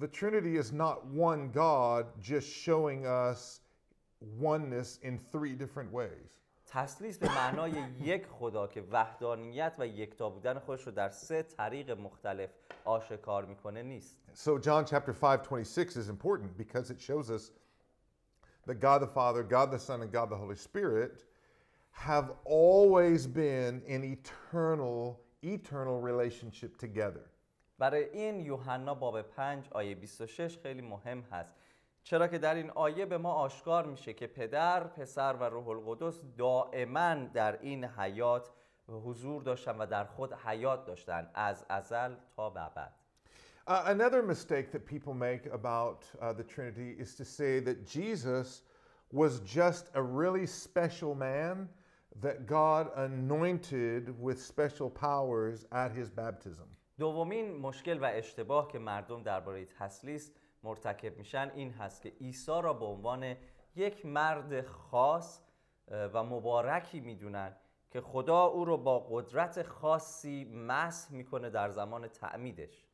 The 0.00 0.08
Trinity 0.08 0.56
is 0.56 0.72
not 0.72 1.04
one 1.06 1.50
God 1.52 2.06
just 2.20 2.48
showing 2.48 3.06
us 3.06 3.61
oneness 4.39 4.99
in 5.03 5.19
three 5.19 5.55
different 5.55 5.91
ways. 5.91 6.39
تسلیس 6.67 7.17
به 7.17 7.27
معنای 7.27 7.71
یک 8.01 8.25
خدا 8.27 8.67
که 8.67 8.83
وحدانیت 8.91 9.73
و 9.79 9.87
یکتا 9.87 10.29
بودن 10.29 10.59
خودش 10.59 10.83
رو 10.83 10.91
در 10.91 11.09
سه 11.09 11.43
طریق 11.43 11.91
مختلف 11.91 12.49
آشکار 12.85 13.45
میکنه 13.45 13.83
نیست 13.83 14.17
So 14.33 14.59
John 14.59 14.85
chapter 14.85 15.13
5 15.13 15.41
26 15.41 15.97
is 15.97 16.09
important 16.09 16.57
because 16.57 16.91
it 16.91 17.01
shows 17.01 17.29
us 17.29 17.51
that 18.67 18.79
God 18.79 19.01
the 19.01 19.07
Father, 19.07 19.43
God 19.43 19.71
the 19.71 19.79
Son, 19.79 20.01
and 20.01 20.11
God 20.11 20.29
the 20.29 20.35
Holy 20.35 20.55
Spirit 20.55 21.25
have 21.91 22.31
always 22.45 23.25
been 23.25 23.81
in 23.87 24.03
eternal, 24.03 25.19
eternal 25.41 25.99
relationship 26.01 26.77
together. 26.77 27.31
برای 27.79 28.03
این 28.03 28.39
یوحنا 28.39 28.95
باب 28.95 29.21
5 29.21 29.69
آیه 29.71 29.95
26 29.95 30.57
خیلی 30.57 30.81
مهم 30.81 31.21
هست 31.21 31.55
چرا 32.02 32.28
که 32.28 32.38
در 32.38 32.54
این 32.54 32.70
آیه 32.70 33.06
به 33.06 33.18
ما 33.18 33.32
آشکار 33.32 33.86
میشه 33.86 34.12
که 34.12 34.26
پدر، 34.26 34.84
پسر 34.84 35.32
و 35.32 35.44
روح 35.44 35.68
القدس 35.68 36.20
دائما 36.38 37.14
در 37.14 37.58
این 37.60 37.84
حیات 37.84 38.50
حضور 38.88 39.42
داشتن 39.42 39.78
و 39.78 39.86
در 39.86 40.04
خود 40.04 40.32
حیات 40.32 40.84
داشتن 40.84 41.30
از 41.34 41.66
ازل 41.68 42.14
تا 42.36 42.46
ابد 42.46 42.92
Uh, 43.64 43.84
another 43.86 44.24
mistake 44.24 44.72
that 44.72 44.84
people 44.84 45.14
make 45.14 45.46
about 45.46 46.04
uh, 46.20 46.32
the 46.32 46.42
Trinity 46.42 46.96
is 46.98 47.14
to 47.14 47.24
say 47.24 47.60
that 47.60 47.86
Jesus 47.86 48.62
was 49.12 49.38
just 49.40 49.84
a 49.94 50.02
really 50.02 50.46
special 50.46 51.14
man 51.14 51.68
that 52.20 52.48
God 52.48 52.90
anointed 52.96 54.20
with 54.20 54.42
special 54.42 54.90
powers 54.90 55.64
at 55.70 55.92
his 55.92 56.10
baptism. 56.10 56.66
دومین 56.98 57.56
مشکل 57.56 57.98
و 57.98 58.04
اشتباه 58.04 58.68
که 58.68 58.78
مردم 58.78 59.22
درباره 59.22 59.64
تسلیس 59.64 60.32
مرتکب 60.62 61.16
میشن. 61.18 61.50
این 61.54 61.70
هست 61.70 62.02
که 62.02 62.12
عیسی 62.20 62.62
را 62.62 62.72
به 62.72 62.84
عنوان 62.84 63.36
یک 63.76 64.06
مرد 64.06 64.66
خاص 64.66 65.40
و 65.88 66.24
مبارکی 66.24 67.00
می‌دونن 67.00 67.56
که 67.90 68.00
خدا 68.00 68.44
او 68.44 68.64
رو 68.64 68.76
با 68.76 68.98
قدرت 68.98 69.62
خاصی 69.62 70.44
مسح 70.44 71.12
می‌کنه 71.12 71.50
در 71.50 71.70
زمان 71.70 72.08
تعمیدش. 72.08 72.86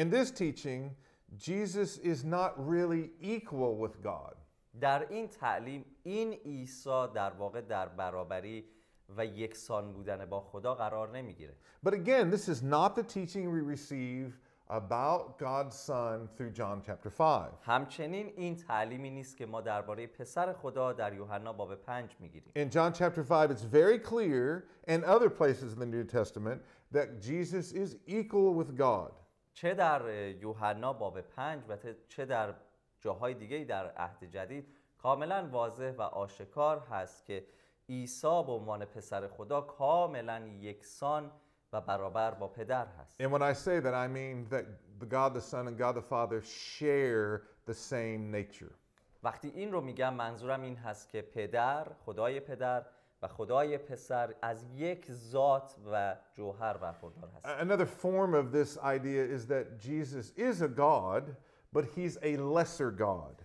In 0.00 0.10
this 0.12 0.30
teaching, 0.30 0.96
Jesus 1.36 1.98
is 1.98 2.24
not 2.24 2.52
really 2.56 3.10
equal 3.20 3.76
with 3.82 4.02
God. 4.02 4.36
در 4.80 5.06
این 5.08 5.28
تعلیم 5.28 5.84
این 6.02 6.32
عیسی 6.32 7.06
در 7.14 7.30
واقع 7.30 7.60
در 7.60 7.88
برابری 7.88 8.68
و 9.16 9.26
یکسان 9.26 9.92
بودن 9.92 10.26
با 10.26 10.40
خدا 10.40 10.74
قرار 10.74 11.16
نمی‌گیره. 11.16 11.56
But 11.86 11.90
again, 11.90 12.30
this 12.30 12.48
is 12.48 12.62
not 12.62 12.94
the 12.94 13.02
teaching 13.02 13.50
we 13.50 13.60
receive 13.76 14.32
about 14.69 15.37
God's 15.37 15.75
Son 15.75 16.27
through 16.35 16.51
John 16.51 16.81
chapter 16.85 17.09
5. 17.09 17.51
همچنین 17.61 18.33
این 18.35 18.55
تعلیمی 18.55 19.09
نیست 19.09 19.37
که 19.37 19.45
ما 19.45 19.61
درباره 19.61 20.07
پسر 20.07 20.53
خدا 20.53 20.93
در 20.93 21.13
یوحنا 21.13 21.53
باب 21.53 21.75
پنج 21.75 22.15
میگیریم 22.19 22.53
In 22.55 22.69
John 22.73 22.93
chapter 22.93 23.23
5, 23.23 23.51
it's 23.51 23.63
very 23.63 23.99
clear, 23.99 24.63
and 24.87 25.03
other 25.03 25.29
places 25.29 25.73
in 25.73 25.79
the 25.79 25.85
New 25.85 26.03
Testament, 26.03 26.61
that 26.93 27.21
Jesus 27.21 27.71
is 27.71 27.97
equal 28.07 28.53
with 28.53 28.77
God. 28.77 29.11
چه 29.53 29.73
در 29.73 30.09
یوحنا 30.41 30.93
باب 30.93 31.21
پنج 31.21 31.63
و 31.69 31.75
ته- 31.75 31.95
چه 32.07 32.25
در 32.25 32.53
جاهای 33.01 33.33
دیگه 33.33 33.63
در 33.63 33.87
عهد 33.91 34.23
جدید 34.23 34.67
کاملا 34.97 35.47
واضح 35.51 35.91
و 35.91 36.01
آشکار 36.01 36.79
هست 36.79 37.25
که 37.25 37.45
عیسی 37.89 38.43
به 38.45 38.51
عنوان 38.51 38.85
پسر 38.85 39.27
خدا 39.27 39.61
کاملا 39.61 40.47
یکسان 40.61 41.31
و 41.72 41.80
برابر 41.80 42.30
با 42.30 42.48
پدر 42.48 42.86
هست 42.86 43.22
And 43.22 43.30
when 43.32 43.42
I 43.42 43.52
say 43.52 43.80
that, 43.80 43.94
I 43.94 44.08
mean 44.08 44.46
that 44.50 44.64
the 45.00 45.06
God 45.06 45.34
the 45.34 45.40
Son 45.40 45.68
and 45.68 45.78
God 45.78 45.94
the 45.94 46.02
Father 46.02 46.42
share 46.42 47.42
the 47.66 47.74
same 47.74 48.30
nature. 48.30 48.74
وقتی 49.22 49.48
این 49.48 49.72
رو 49.72 49.80
میگم 49.80 50.14
منظورم 50.14 50.62
این 50.62 50.76
هست 50.76 51.08
که 51.08 51.22
پدر 51.22 51.86
خدای 52.04 52.40
پدر 52.40 52.86
و 53.22 53.28
خدای 53.28 53.78
پسر 53.78 54.34
از 54.42 54.64
یک 54.74 55.12
ذات 55.12 55.76
و 55.92 56.16
جوهر 56.34 56.76
برخوردار 56.76 57.30
هست 57.30 57.46
Another 57.46 57.86
form 57.86 58.34
of 58.34 58.52
this 58.52 58.78
idea 58.78 59.24
is 59.24 59.46
that 59.46 59.78
Jesus 59.78 60.32
is 60.36 60.62
a 60.62 60.68
God, 60.68 61.36
but 61.72 61.84
he's 61.84 62.18
a 62.22 62.36
lesser 62.36 62.90
God. 62.90 63.44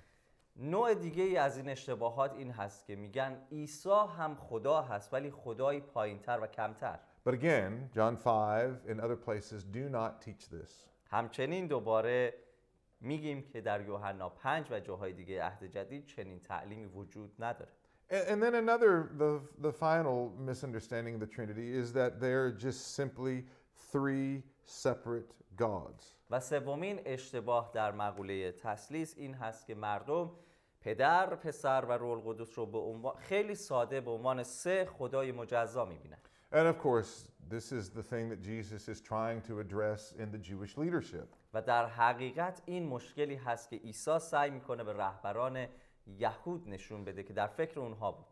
نوع 0.56 0.94
دیگه 0.94 1.24
ای 1.24 1.38
از 1.38 1.58
این 1.58 1.70
اشتباهات 1.70 2.34
این 2.34 2.52
هست 2.52 2.86
که 2.86 2.96
میگن 2.96 3.42
عیسی 3.52 3.90
هم 4.18 4.36
خدا 4.36 4.82
هست 4.82 5.14
ولی 5.14 5.32
خدایی 5.32 5.82
پایینتر 5.82 6.40
و 6.42 6.48
کمتر 6.48 7.00
But 7.25 7.35
again, 7.35 7.91
John 7.95 8.17
5 8.17 8.89
and 8.89 9.01
other 9.01 9.17
places 9.17 9.65
do 9.65 9.89
not 9.89 10.23
teach 10.23 10.49
this. 10.49 10.89
همچنین 11.11 11.67
دوباره 11.67 12.35
میگیم 13.01 13.43
که 13.43 13.61
در 13.61 13.81
یوحنا 13.81 14.29
5 14.29 14.73
و 14.73 14.81
جاهای 14.81 15.13
دیگه 15.13 15.43
عهد 15.43 15.65
جدید 15.65 16.07
چنین 16.07 16.41
تعلیمی 16.41 16.85
وجود 16.87 17.35
نداره 17.39 17.71
And, 18.11 18.27
and 18.29 18.43
then 18.43 18.55
another, 18.55 19.11
the, 19.19 19.41
the 19.59 19.73
final 19.73 20.33
misunderstanding 20.39 21.15
of 21.15 21.21
the 21.21 21.27
Trinity 21.27 21.73
is 21.73 21.93
that 21.93 22.21
they're 22.21 22.51
just 22.51 22.95
simply 22.95 23.45
three 23.93 24.43
separate 24.65 25.35
gods. 25.57 26.15
و 26.31 26.41
سومین 26.41 27.01
اشتباه 27.05 27.71
در 27.75 27.93
مقوله 27.93 28.53
تسلیس 28.53 29.15
این 29.17 29.35
هست 29.35 29.67
که 29.67 29.75
مردم 29.75 30.31
پدر، 30.81 31.35
پسر 31.35 31.85
و 31.85 31.93
روح 31.93 32.11
القدس 32.11 32.59
رو 32.59 32.67
به 32.67 32.79
عنوان 32.79 33.17
خیلی 33.17 33.55
ساده 33.55 34.01
به 34.01 34.11
عنوان 34.11 34.43
سه 34.43 34.85
خدای 34.85 35.33
مجزا 35.33 35.85
میبینن 35.85 36.19
And 36.53 36.67
of 36.67 36.79
course, 36.79 37.29
this 37.49 37.73
is 37.73 37.91
the 37.91 38.03
thing 38.03 38.29
that 38.31 38.43
Jesus 38.43 38.89
is 38.89 39.01
trying 39.01 39.41
to 39.43 39.61
address 39.61 40.15
in 40.19 40.31
the 40.31 40.39
Jewish 40.39 40.77
leadership. 40.77 41.29
و 41.55 41.63
در 41.63 41.87
حقیقت 41.87 42.63
این 42.67 42.87
مشکلی 42.87 43.35
هست 43.35 43.71
که 43.71 43.77
عیسی 43.77 44.19
سعی 44.19 44.51
میکنه 44.51 44.85
به 44.85 44.93
رهبران 44.93 45.67
یهود 46.07 46.69
نشون 46.69 47.05
بده 47.05 47.23
که 47.23 47.33
در 47.33 47.47
فکر 47.47 47.81
اونها 47.81 48.13
بود 48.13 48.27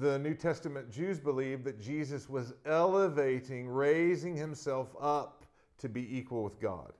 The 0.00 0.18
New 0.18 0.34
Testament 0.34 0.90
Jews 0.90 1.20
believed 1.20 1.64
that 1.64 1.80
Jesus 1.80 2.28
was 2.28 2.54
elevating, 2.64 3.68
raising 3.68 4.36
himself 4.36 4.88
up 5.00 5.46
to 5.78 5.88
be 5.88 6.18
equal 6.18 6.42
with 6.44 6.60
God. 6.60 6.92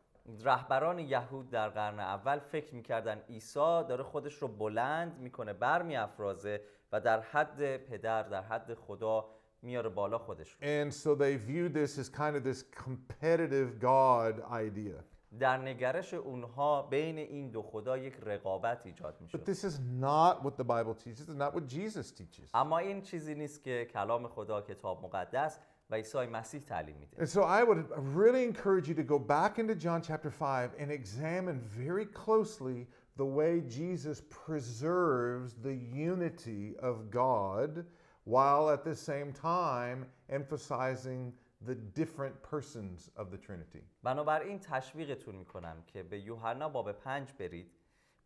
رهبران 0.44 0.98
یهود 0.98 1.50
در 1.50 1.68
قرن 1.68 2.00
اول 2.00 2.38
فکر 2.38 2.74
میکردن 2.74 3.18
عیسی 3.28 3.84
داره 3.88 4.04
خودش 4.04 4.34
رو 4.34 4.48
بلند 4.48 5.18
میکنه 5.18 5.52
برمیافرازه 5.52 6.60
و 6.92 7.00
در 7.00 7.20
حد 7.20 7.76
پدر 7.76 8.22
در 8.22 8.42
حد 8.42 8.74
خدا 8.74 9.26
میاره 9.62 9.88
بالا 9.88 10.18
خودش 10.18 10.52
رو 10.52 10.58
And 10.60 10.92
so 10.94 11.14
they 11.14 11.36
viewed 11.36 11.74
this 11.74 11.98
as 11.98 12.08
kind 12.08 12.36
of 12.36 12.42
this 12.44 12.62
competitive 12.84 13.80
God 13.80 14.40
idea. 14.52 15.02
در 15.38 15.56
نگرش 15.56 16.14
اونها 16.14 16.82
بین 16.82 17.18
این 17.18 17.50
دو 17.50 17.62
خدا 17.62 17.98
یک 17.98 18.14
رقابت 18.22 18.86
ایجاد 18.86 19.14
But 19.18 19.22
میشد 19.22 19.44
this 19.44 19.64
is 19.64 19.78
not 20.00 20.44
what 20.44 20.56
the 20.56 20.64
Bible 20.64 20.94
teaches, 21.04 21.20
it's 21.28 21.38
not 21.38 21.54
what 21.54 21.66
Jesus 21.66 22.10
teaches. 22.12 22.50
اما 22.54 22.78
این 22.78 23.02
چیزی 23.02 23.34
نیست 23.34 23.62
که 23.62 23.84
کلام 23.92 24.28
خدا 24.28 24.60
کتاب 24.60 25.04
مقدس 25.04 25.58
و 25.90 25.94
عیسی 25.94 26.26
مسیح 26.26 26.60
تعلیم 26.60 26.96
میده 26.96 27.26
And 27.26 27.28
so 27.28 27.40
I 27.42 27.62
would 27.64 27.84
really 28.16 28.44
encourage 28.44 28.88
you 28.88 28.94
to 28.94 29.08
go 29.14 29.18
back 29.18 29.58
into 29.58 29.74
John 29.74 30.02
chapter 30.02 30.30
5 30.30 30.70
and 30.80 30.90
examine 30.90 31.60
very 31.60 32.06
closely 32.06 32.86
the 33.16 33.24
way 33.24 33.60
Jesus 33.60 34.20
preserves 34.46 35.54
the 35.68 35.76
unity 36.10 36.76
of 36.90 37.10
God 37.10 37.84
While 38.31 38.69
at 38.69 38.83
the 38.85 38.95
same 38.95 39.33
time 39.33 39.99
emphasizing 40.29 41.21
the 41.67 41.75
different 41.99 42.35
persons 42.51 43.09
of 43.17 43.25
the 43.31 43.37
Trinity. 43.37 43.83
بنابراین 44.03 44.59
تشویقتون 44.59 45.35
می‌کنم 45.35 45.83
که 45.87 46.03
به 46.03 46.19
یوحنا 46.19 46.69
باب 46.69 46.91
پنج 46.91 47.33
برید 47.39 47.71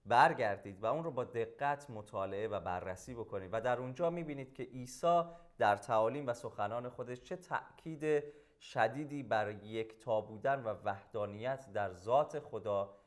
برگردید 0.06 0.84
و 0.84 0.86
اون 0.86 1.04
رو 1.04 1.12
با 1.12 1.24
دقت 1.24 1.90
مطالعه 1.90 2.48
و 2.48 2.60
بررسی 2.60 3.14
بکنید 3.14 3.50
و 3.54 3.62
در 3.62 3.80
اونجا 3.80 4.10
می‌بینید 4.10 4.54
که 4.54 4.64
عیسی 4.64 5.24
در 5.58 5.76
تعالیم 5.76 6.28
و 6.28 6.34
سخنان 6.34 6.90
خودش 6.90 7.22
چه 7.22 7.36
تأکید 7.36 8.24
شدیدی 8.60 9.24
بر 9.24 9.52
یکتا 9.52 10.22
بودن 10.22 10.64
و 10.64 10.76
وحدانیت 10.84 11.74
در 11.74 11.94
ذات 11.94 12.40
خدا 12.40 12.98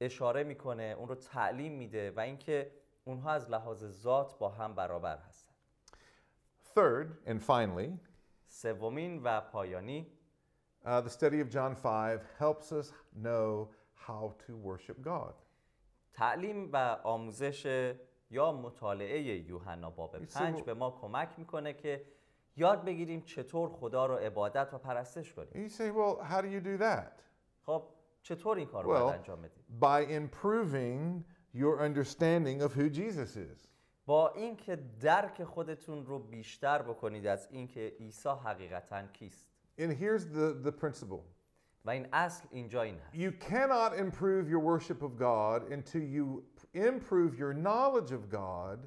اشاره 0.00 0.44
می‌کنه 0.44 0.94
اون 0.98 1.08
رو 1.08 1.14
تعلیم 1.14 1.72
میده 1.72 2.10
و 2.10 2.20
اینکه 2.20 2.72
اونها 3.04 3.30
از 3.30 3.50
لحاظ 3.50 3.84
ذات 3.84 4.38
با 4.38 4.48
هم 4.48 4.74
برابر 4.74 5.16
هستن 5.16 5.39
Third, 6.75 7.17
and 7.27 7.41
finally, 7.41 7.99
سومین 8.47 9.21
و 9.23 9.41
پایانی 9.41 10.07
uh, 10.85 11.01
the 11.01 11.09
study 11.09 11.39
of 11.41 11.49
John 11.49 11.75
5 11.75 12.19
helps 12.39 12.71
us 12.71 12.91
know 13.23 13.67
how 14.07 14.33
to 14.47 14.55
worship 14.55 15.01
God. 15.01 15.33
تعلیم 16.13 16.69
و 16.73 16.97
آموزش 17.03 17.65
یا 18.29 18.51
مطالعه 18.51 19.21
یوحنا 19.21 19.89
باب 19.89 20.15
You 20.15 20.25
see, 20.29 20.37
پنج 20.37 20.59
well- 20.59 20.63
به 20.63 20.73
ما 20.73 20.91
کمک 21.01 21.29
میکنه 21.39 21.73
که 21.73 22.05
یاد 22.55 22.85
بگیریم 22.85 23.21
چطور 23.21 23.69
خدا 23.69 24.05
رو 24.05 24.15
عبادت 24.15 24.73
و 24.73 24.77
پرستش 24.77 25.33
کنیم 25.33 25.49
And 25.53 25.71
you 25.71 25.73
say, 25.75 25.91
well, 25.91 26.23
how 26.31 26.41
do 26.41 26.47
you 26.47 26.61
do 26.61 26.77
that? 26.83 27.21
خب 27.65 27.83
چطور 28.21 28.57
این 28.57 28.67
کار 28.67 28.83
رو 28.83 28.89
Well- 28.89 29.01
باید 29.01 29.15
انجام 29.15 29.41
بدیم 29.41 29.63
By 29.79 30.05
improving 30.21 31.23
your 31.57 31.79
understanding 31.81 32.61
of 32.61 32.73
who 32.73 32.89
Jesus 32.89 33.35
is. 33.35 33.67
با 34.10 34.28
اینکه 34.28 34.78
درک 35.00 35.44
خودتون 35.44 36.06
رو 36.06 36.18
بیشتر 36.18 36.82
بکنید 36.82 37.26
از 37.26 37.48
اینکه 37.50 37.96
عیسی 38.00 38.28
حقیقتا 38.28 39.02
کیست 39.06 39.46
And 39.78 39.92
here's 39.92 40.24
the, 40.24 40.66
the 40.66 40.72
principle 40.72 41.22
و 41.84 41.90
این 41.90 42.06
اصل 42.12 42.48
اینجا 42.50 42.82
این 42.82 42.98
هست 42.98 43.14
you 43.14 43.32
cannot 43.44 43.92
improve 43.94 44.48
your 44.48 44.58
worship 44.58 45.02
of 45.02 45.16
God 45.16 45.72
until 45.72 46.02
you 46.02 46.42
improve 46.74 47.38
your 47.38 47.54
knowledge 47.54 48.10
of 48.10 48.28
God, 48.30 48.78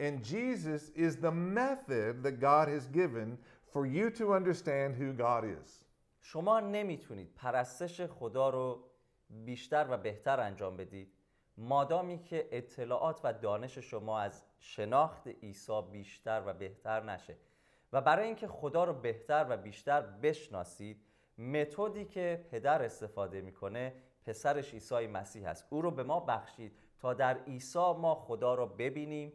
and 0.00 0.24
Jesus 0.24 0.90
is 0.96 1.16
the 1.16 1.32
method 1.60 2.22
that 2.24 2.40
God 2.40 2.66
has 2.68 2.84
given 2.88 3.38
for 3.72 3.86
you 3.86 4.10
to 4.10 4.34
understand 4.34 4.96
who 5.00 5.12
God 5.12 5.44
is. 5.44 5.84
شما 6.20 6.60
نمی‌تونید 6.60 7.34
پرستش 7.34 8.00
خدا 8.00 8.50
رو 8.50 8.84
بیشتر 9.30 9.86
و 9.90 9.96
بهتر 9.96 10.40
انجام 10.40 10.76
بدید 10.76 11.12
مادامی 11.58 12.18
که 12.18 12.48
اطلاعات 12.52 13.20
و 13.24 13.32
دانش 13.32 13.78
شما 13.78 14.20
از 14.20 14.42
شناخت 14.58 15.28
عیسی 15.28 15.82
بیشتر 15.92 16.42
و 16.46 16.52
بهتر 16.52 17.02
نشه 17.02 17.36
و 17.92 18.00
برای 18.00 18.26
اینکه 18.26 18.48
خدا 18.48 18.84
رو 18.84 18.94
بهتر 18.94 19.46
و 19.48 19.56
بیشتر 19.56 20.00
بشناسید 20.00 21.00
متدی 21.38 22.04
که 22.04 22.46
پدر 22.50 22.82
استفاده 22.82 23.40
می‌کنه 23.40 23.92
پسرش 24.26 24.74
عیسی 24.74 25.06
مسیح 25.06 25.48
است 25.48 25.66
او 25.70 25.82
رو 25.82 25.90
به 25.90 26.02
ما 26.02 26.20
بخشید 26.20 26.72
تا 26.98 27.14
در 27.14 27.38
عیسی 27.38 27.78
ما 27.78 28.14
خدا 28.14 28.54
رو 28.54 28.66
ببینیم 28.66 29.32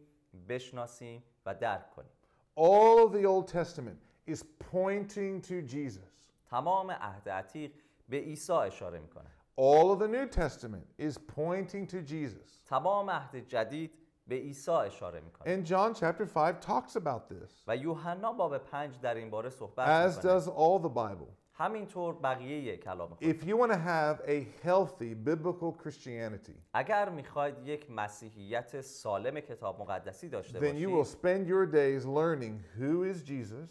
بشناسیم 0.49 1.23
و 1.45 1.55
درک 1.55 1.91
کنیم 1.91 2.11
All 2.57 3.07
of 3.07 3.13
the 3.13 3.25
Old 3.25 3.47
Testament 3.47 3.99
is 4.27 4.43
pointing 4.71 5.41
to 5.41 5.61
Jesus. 5.73 6.11
تمام 6.49 6.91
عهد 6.91 7.29
عتیق 7.29 7.71
به 8.09 8.17
عیسی 8.17 8.53
اشاره 8.53 8.99
می‌کنه 8.99 9.29
All 9.57 9.95
of 9.95 9.99
the 9.99 10.07
New 10.07 10.27
Testament 10.27 11.01
is 11.07 11.17
pointing 11.17 11.87
to 11.87 12.01
Jesus. 12.11 12.65
تمام 12.65 13.09
عهد 13.09 13.35
جدید 13.35 14.00
به 14.26 14.34
عیسی 14.34 14.70
اشاره 14.70 15.20
میکنه 15.20 15.56
And 15.56 15.66
John 15.66 15.94
chapter 15.94 16.26
5 16.26 16.54
talks 16.60 16.96
about 16.96 17.28
this, 17.30 17.52
و 17.66 17.76
یوحنا 17.76 18.32
باب 18.32 18.58
پنج 18.58 19.00
در 19.00 19.14
این 19.14 19.30
باره 19.30 19.50
صحبت 19.50 20.10
as 20.12 20.16
میکنه 20.16 20.40
does 20.40 20.44
all 20.44 20.86
the 20.86 20.94
Bible. 20.94 21.32
همینطور 21.52 22.14
بقیه 22.14 22.76
کلام 22.76 23.14
خدا 23.14 23.28
If 23.28 23.44
you 23.44 23.56
want 23.56 23.72
to 23.72 23.78
have 23.78 24.28
a 24.28 24.66
healthy 24.66 25.14
biblical 25.14 25.84
Christianity, 25.84 26.56
اگر 26.74 27.08
میخواید 27.08 27.54
یک 27.64 27.90
مسیحیت 27.90 28.80
سالم 28.80 29.40
کتاب 29.40 29.80
مقدسی 29.80 30.28
داشته 30.28 30.58
then 30.58 30.76
you 30.78 30.88
will 30.88 30.90
باشید 30.90 31.16
spend 31.16 31.48
your 31.48 31.66
days 31.72 32.06
learning 32.06 32.80
who 32.80 33.14
is 33.14 33.28
Jesus, 33.28 33.70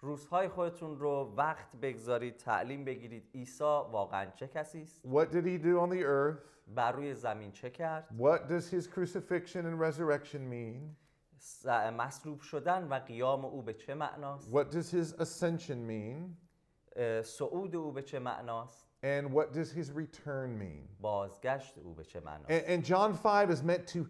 روزهای 0.00 0.48
خودتون 0.48 0.98
رو 0.98 1.34
وقت 1.36 1.76
بگذارید 1.82 2.36
تعلیم 2.36 2.84
بگیرید 2.84 3.30
عیسی 3.34 3.64
واقعا 3.64 4.30
چه 4.30 4.48
کسی 4.48 4.82
است 4.82 5.02
what 5.06 5.26
did 5.32 5.44
he 5.44 5.58
do 5.64 5.80
on 5.86 5.90
the 5.90 6.02
earth, 6.04 6.59
بر 6.74 6.92
روی 6.92 7.14
زمین 7.14 7.52
چه 7.52 7.70
کرد 7.70 8.08
what 8.18 8.48
does 8.48 8.68
his 8.70 8.86
crucifixion 8.86 9.64
and 9.66 9.80
resurrection 9.80 10.48
mean, 10.50 10.96
س- 11.38 11.66
مصلوب 11.96 12.40
شدن 12.40 12.88
و 12.88 12.94
قیام 12.94 13.44
او 13.44 13.62
به 13.62 13.74
چه 13.74 13.94
معناست 13.94 14.50
what 14.52 14.70
does 14.70 14.90
his 14.90 15.20
ascension 15.20 15.86
mean, 15.88 16.36
اه، 16.96 17.22
صعود 17.22 17.76
او 17.76 17.92
به 17.92 18.02
چه 18.02 18.18
معناست 18.18 18.86
and 19.02 19.26
what 19.30 19.52
does 19.52 19.70
his 19.72 19.90
return 19.92 20.58
mean. 20.58 20.88
بازگشت 21.00 21.78
او 21.78 21.94
به 21.94 22.04
چه 22.04 22.20
معناست 22.20 22.50
And, 22.50 22.64
and 22.68 22.84
John 22.84 23.14
5 23.14 23.50
is 23.50 23.62
meant 23.62 23.86
to 23.94 24.06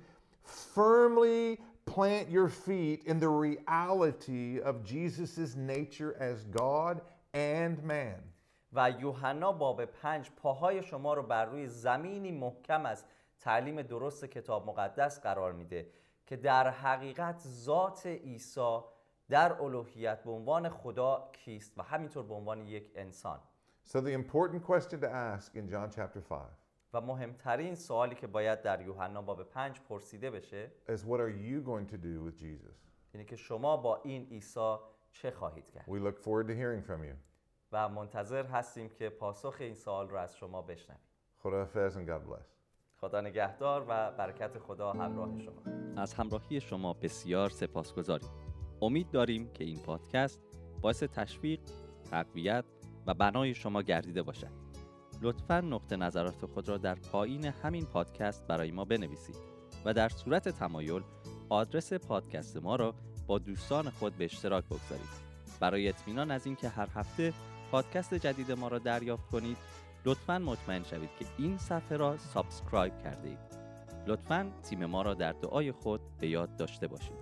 firmly 0.75 1.61
plant 1.85 2.29
your 2.29 2.49
feet 2.49 3.05
in 3.05 3.19
the 3.21 3.29
reality 3.29 4.61
of 4.61 4.83
Jesus' 4.85 5.55
nature 5.57 6.15
as 6.19 6.45
God 6.45 7.01
and 7.35 7.83
man. 7.83 8.21
و 8.74 8.92
یوحنا 8.92 9.52
باب 9.52 9.86
پنج 9.86 10.32
پاهای 10.32 10.84
شما 10.84 11.14
رو 11.14 11.24
بر 11.24 11.46
روی 11.46 11.68
زمینی 11.68 12.32
محکم 12.32 12.86
از 12.86 13.06
تعلیم 13.40 13.82
درست 13.82 14.26
کتاب 14.26 14.70
مقدس 14.70 15.20
قرار 15.20 15.54
میده 15.54 15.88
که 16.26 16.38
در 16.38 16.70
حقیقت 16.70 17.40
ذات 17.40 18.06
عیسی 18.08 18.80
در 19.30 19.62
الوهیت 19.62 20.24
به 20.24 20.32
عنوان 20.32 20.70
خدا 20.70 21.30
کیست 21.34 21.80
و 21.80 21.84
همینطور 21.84 22.24
به 22.24 22.34
عنوان 22.34 22.68
یک 22.68 22.92
انسان 22.96 23.40
So 23.84 24.00
the 24.00 24.14
important 24.14 24.64
question 24.64 25.00
to 25.02 25.10
ask 25.10 25.56
in 25.56 25.68
John 25.68 25.90
chapter 25.90 26.22
5 26.30 26.42
و 26.94 27.02
مهمترین 27.02 27.76
سوالی 27.76 28.16
که 28.16 28.28
باید 28.28 28.62
در 28.62 28.82
یوحنا 28.82 29.22
باب 29.22 29.44
پنج 29.44 29.80
پرسیده 29.80 30.32
بشه 30.32 30.72
is 30.88 31.00
what 31.00 31.20
are 31.20 31.32
you 31.32 31.62
going 31.66 31.92
to 31.92 31.98
do 31.98 32.28
with 32.28 32.42
Jesus? 32.42 32.76
اینه 33.14 33.26
که 33.26 33.36
شما 33.36 33.78
با 33.78 34.02
این 34.04 34.28
عیسی 34.32 34.76
چه 35.12 35.32
خواهید 35.32 35.70
کرد 35.70 35.86
We 35.88 36.00
look 36.00 36.20
forward 36.20 36.48
to 36.48 36.54
hearing 36.54 36.84
from 36.88 37.04
you. 37.04 37.31
و 37.72 37.90
منتظر 37.90 38.46
هستیم 38.46 38.90
که 38.90 39.10
پاسخ 39.10 39.56
این 39.60 39.76
سوال 39.76 40.10
رو 40.10 40.18
از 40.18 40.38
شما 40.38 40.62
بشنویم. 40.62 41.02
Khudafez 41.44 41.94
and 41.94 42.10
God 42.10 42.30
bless. 42.30 42.46
خدا 43.02 43.22
نگهدار 43.22 43.86
و 43.88 44.12
برکت 44.12 44.60
خدا 44.60 44.94
همراه 44.94 45.40
شما. 45.40 46.02
از 46.02 46.14
همراهی 46.14 46.62
شما 46.62 46.94
بسیار 46.94 47.50
سپاسگزاریم. 47.50 48.30
امید 48.82 49.12
داریم 49.12 49.54
که 49.54 49.64
این 49.64 49.80
پادکست 49.80 50.42
باعث 50.82 51.04
تشویق، 51.04 51.60
تقویت 52.12 52.66
و 53.08 53.14
بنای 53.14 53.54
شما 53.54 53.82
گردیده 53.82 54.22
باشد. 54.22 54.52
لطفا 55.22 55.62
نقطه 55.62 55.96
نظرات 55.96 56.46
خود 56.46 56.70
را 56.70 56.78
در 56.78 56.96
پایین 56.96 57.46
همین 57.46 57.86
پادکست 57.86 58.48
برای 58.48 58.72
ما 58.72 58.86
بنویسید 58.86 59.36
و 59.86 59.94
در 59.94 60.10
صورت 60.10 60.50
تمایل 60.50 61.04
آدرس 61.50 61.94
پادکست 61.94 62.58
ما 62.58 62.76
را 62.76 62.96
با 63.28 63.38
دوستان 63.38 63.90
خود 63.90 64.18
به 64.18 64.26
اشتراک 64.26 64.66
بگذارید. 64.66 65.32
برای 65.60 65.90
اطمینان 65.90 66.32
از 66.32 66.46
اینکه 66.46 66.70
هر 66.70 66.88
هفته 66.96 67.34
پادکست 67.72 68.14
جدید 68.14 68.52
ما 68.52 68.68
را 68.68 68.80
دریافت 68.80 69.28
کنید. 69.28 69.58
لطفا 70.06 70.40
مطمئن 70.40 70.84
شوید 70.84 71.10
که 71.20 71.26
این 71.38 71.58
صفحه 71.58 71.98
را 71.98 72.18
subscribe 72.18 73.04
کرده 73.04 73.30
اید 73.30 73.40
لطفا 74.08 74.52
تیم 74.64 74.86
ما 74.86 75.02
را 75.02 75.14
در 75.14 75.32
دعای 75.32 75.72
خود 75.72 76.02
به 76.20 76.28
یاد 76.28 76.56
داشته 76.56 76.88
باشید. 76.88 77.21